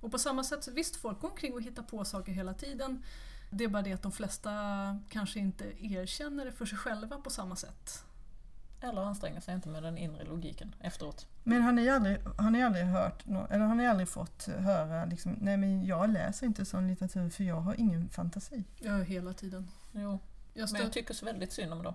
Och 0.00 0.10
på 0.10 0.18
samma 0.18 0.44
sätt, 0.44 0.68
visst 0.68 0.96
folk 0.96 1.20
går 1.20 1.30
omkring 1.30 1.54
och 1.54 1.62
hittar 1.62 1.82
på 1.82 2.04
saker 2.04 2.32
hela 2.32 2.54
tiden. 2.54 3.02
Det 3.50 3.64
är 3.64 3.68
bara 3.68 3.82
det 3.82 3.92
att 3.92 4.02
de 4.02 4.12
flesta 4.12 4.50
kanske 5.08 5.38
inte 5.38 5.64
erkänner 5.86 6.44
det 6.44 6.52
för 6.52 6.66
sig 6.66 6.78
själva 6.78 7.16
på 7.18 7.30
samma 7.30 7.56
sätt. 7.56 8.04
Eller 8.80 9.02
anstränger 9.02 9.40
sig 9.40 9.54
inte 9.54 9.68
med 9.68 9.82
den 9.82 9.98
inre 9.98 10.24
logiken 10.24 10.74
efteråt. 10.80 11.26
Men 11.42 11.62
har 11.62 11.72
ni 11.72 11.88
aldrig, 11.88 12.18
har 12.38 12.50
ni 12.50 12.62
aldrig 12.62 12.84
hört, 12.84 13.24
eller 13.26 13.64
har 13.64 13.74
ni 13.74 13.86
aldrig 13.86 14.08
fått 14.08 14.46
höra 14.46 15.04
liksom, 15.04 15.36
nej 15.40 15.56
men 15.56 15.86
jag 15.86 16.10
läser 16.10 16.46
inte 16.46 16.64
sån 16.64 16.88
litteratur 16.88 17.30
för 17.30 17.44
jag 17.44 17.60
har 17.60 17.74
ingen 17.80 18.08
fantasi? 18.08 18.64
Ja, 18.80 18.96
hela 18.96 19.32
tiden. 19.32 19.70
Jo, 19.92 20.18
jag 20.54 20.72
men 20.72 20.82
jag 20.82 20.92
tycker 20.92 21.14
så 21.14 21.26
väldigt 21.26 21.52
synd 21.52 21.72
om 21.72 21.82
dem. 21.82 21.94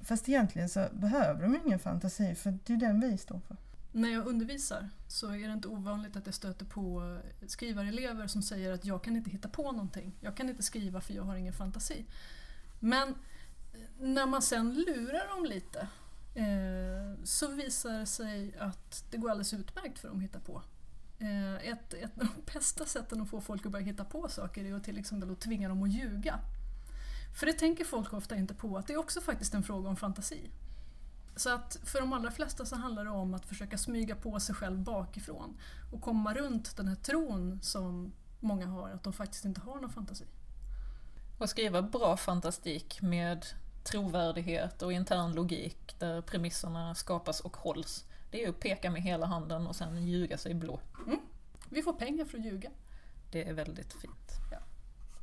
Fast 0.00 0.28
egentligen 0.28 0.68
så 0.68 0.88
behöver 0.92 1.42
de 1.42 1.56
ingen 1.66 1.78
fantasi 1.78 2.34
för 2.34 2.58
det 2.64 2.72
är 2.72 2.76
den 2.76 3.00
vi 3.00 3.18
står 3.18 3.40
för. 3.48 3.56
När 3.92 4.08
jag 4.08 4.26
undervisar 4.26 4.88
så 5.08 5.30
är 5.30 5.46
det 5.46 5.52
inte 5.52 5.68
ovanligt 5.68 6.16
att 6.16 6.26
jag 6.26 6.34
stöter 6.34 6.64
på 6.64 7.18
skrivarelever 7.46 8.26
som 8.26 8.42
säger 8.42 8.72
att 8.72 8.84
jag 8.84 9.04
kan 9.04 9.16
inte 9.16 9.30
hitta 9.30 9.48
på 9.48 9.72
någonting. 9.72 10.12
Jag 10.20 10.36
kan 10.36 10.48
inte 10.48 10.62
skriva 10.62 11.00
för 11.00 11.14
jag 11.14 11.22
har 11.22 11.36
ingen 11.36 11.52
fantasi. 11.52 12.04
Men 12.80 13.14
när 13.98 14.26
man 14.26 14.42
sen 14.42 14.74
lurar 14.74 15.36
dem 15.36 15.44
lite 15.44 15.88
eh, 16.34 17.24
så 17.24 17.48
visar 17.48 17.98
det 17.98 18.06
sig 18.06 18.56
att 18.58 19.04
det 19.10 19.16
går 19.16 19.30
alldeles 19.30 19.54
utmärkt 19.54 19.98
för 19.98 20.08
dem 20.08 20.16
att 20.16 20.24
hitta 20.24 20.40
på. 20.40 20.62
Eh, 21.18 21.54
ett, 21.54 21.94
ett 21.94 22.20
av 22.20 22.28
de 22.36 22.52
bästa 22.52 22.86
sätten 22.86 23.20
att 23.20 23.28
få 23.30 23.40
folk 23.40 23.66
att 23.66 23.72
börja 23.72 23.84
hitta 23.84 24.04
på 24.04 24.28
saker 24.28 24.64
är 24.64 24.74
att 24.74 24.84
till 24.84 24.98
exempel 24.98 25.30
att 25.30 25.40
tvinga 25.40 25.68
dem 25.68 25.82
att 25.82 25.92
ljuga. 25.92 26.40
För 27.34 27.46
det 27.46 27.52
tänker 27.52 27.84
folk 27.84 28.12
ofta 28.12 28.36
inte 28.36 28.54
på, 28.54 28.78
att 28.78 28.86
det 28.86 28.92
är 28.92 28.98
också 28.98 29.20
faktiskt 29.20 29.54
en 29.54 29.62
fråga 29.62 29.88
om 29.88 29.96
fantasi. 29.96 30.50
Så 31.36 31.54
att 31.54 31.78
för 31.84 32.00
de 32.00 32.12
allra 32.12 32.30
flesta 32.30 32.66
så 32.66 32.76
handlar 32.76 33.04
det 33.04 33.10
om 33.10 33.34
att 33.34 33.46
försöka 33.46 33.78
smyga 33.78 34.16
på 34.16 34.40
sig 34.40 34.54
själv 34.54 34.78
bakifrån 34.78 35.56
och 35.92 36.00
komma 36.00 36.34
runt 36.34 36.76
den 36.76 36.88
här 36.88 36.96
tron 36.96 37.58
som 37.62 38.12
många 38.40 38.66
har, 38.66 38.90
att 38.90 39.02
de 39.02 39.12
faktiskt 39.12 39.44
inte 39.44 39.60
har 39.60 39.80
någon 39.80 39.90
fantasi. 39.90 40.24
Och 41.38 41.50
skriva 41.50 41.82
bra 41.82 42.16
fantastik 42.16 43.02
med 43.02 43.46
trovärdighet 43.84 44.82
och 44.82 44.92
intern 44.92 45.32
logik 45.34 45.96
där 45.98 46.22
premisserna 46.22 46.94
skapas 46.94 47.40
och 47.40 47.56
hålls. 47.56 48.04
Det 48.30 48.44
är 48.44 48.48
att 48.48 48.60
peka 48.60 48.90
med 48.90 49.02
hela 49.02 49.26
handen 49.26 49.66
och 49.66 49.76
sen 49.76 50.06
ljuga 50.06 50.38
sig 50.38 50.54
blå. 50.54 50.80
Mm. 51.06 51.20
Vi 51.68 51.82
får 51.82 51.92
pengar 51.92 52.24
för 52.24 52.38
att 52.38 52.44
ljuga. 52.44 52.70
Det 53.30 53.48
är 53.48 53.52
väldigt 53.52 53.92
fint. 53.92 54.30
Ja. 54.50 54.58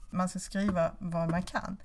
Man 0.10 0.30
ska 0.30 0.40
skriva 0.40 0.92
vad 1.00 1.30
man 1.30 1.44
kan. 1.44 1.78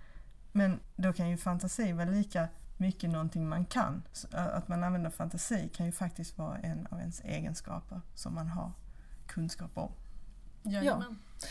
Men 0.53 0.81
då 0.97 1.13
kan 1.13 1.29
ju 1.31 1.37
fantasi 1.37 1.93
vara 1.93 2.11
lika 2.11 2.49
mycket 2.77 3.11
någonting 3.11 3.49
man 3.49 3.65
kan. 3.65 4.03
Att 4.33 4.69
man 4.69 4.85
använder 4.85 5.11
fantasi 5.11 5.71
kan 5.75 5.87
ju 5.87 5.93
faktiskt 5.93 6.39
vara 6.39 6.59
en 6.59 6.87
av 6.91 7.01
ens 7.01 7.21
egenskaper 7.21 8.01
som 8.15 8.35
man 8.35 8.49
har 8.49 8.73
kunskap 9.27 9.71
om. 9.75 9.93
Jajamän. 10.63 11.19
Ja. 11.41 11.47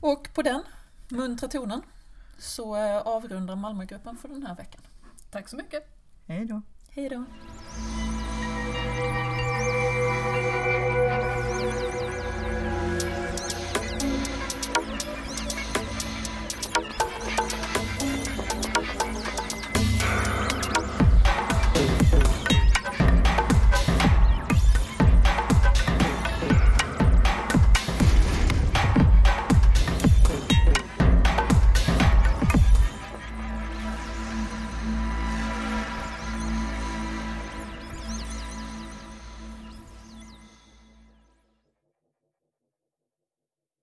Och 0.00 0.28
på 0.34 0.42
den 0.42 0.62
muntra 1.08 1.48
tonen 1.48 1.82
så 2.38 2.76
avrundar 3.00 3.56
Malmögruppen 3.56 4.16
för 4.16 4.28
den 4.28 4.46
här 4.46 4.54
veckan. 4.54 4.82
Tack 5.30 5.48
så 5.48 5.56
mycket. 5.56 5.88
Hej 6.26 6.44
då. 6.44 6.62
Hej 6.90 7.08
då. 7.08 7.24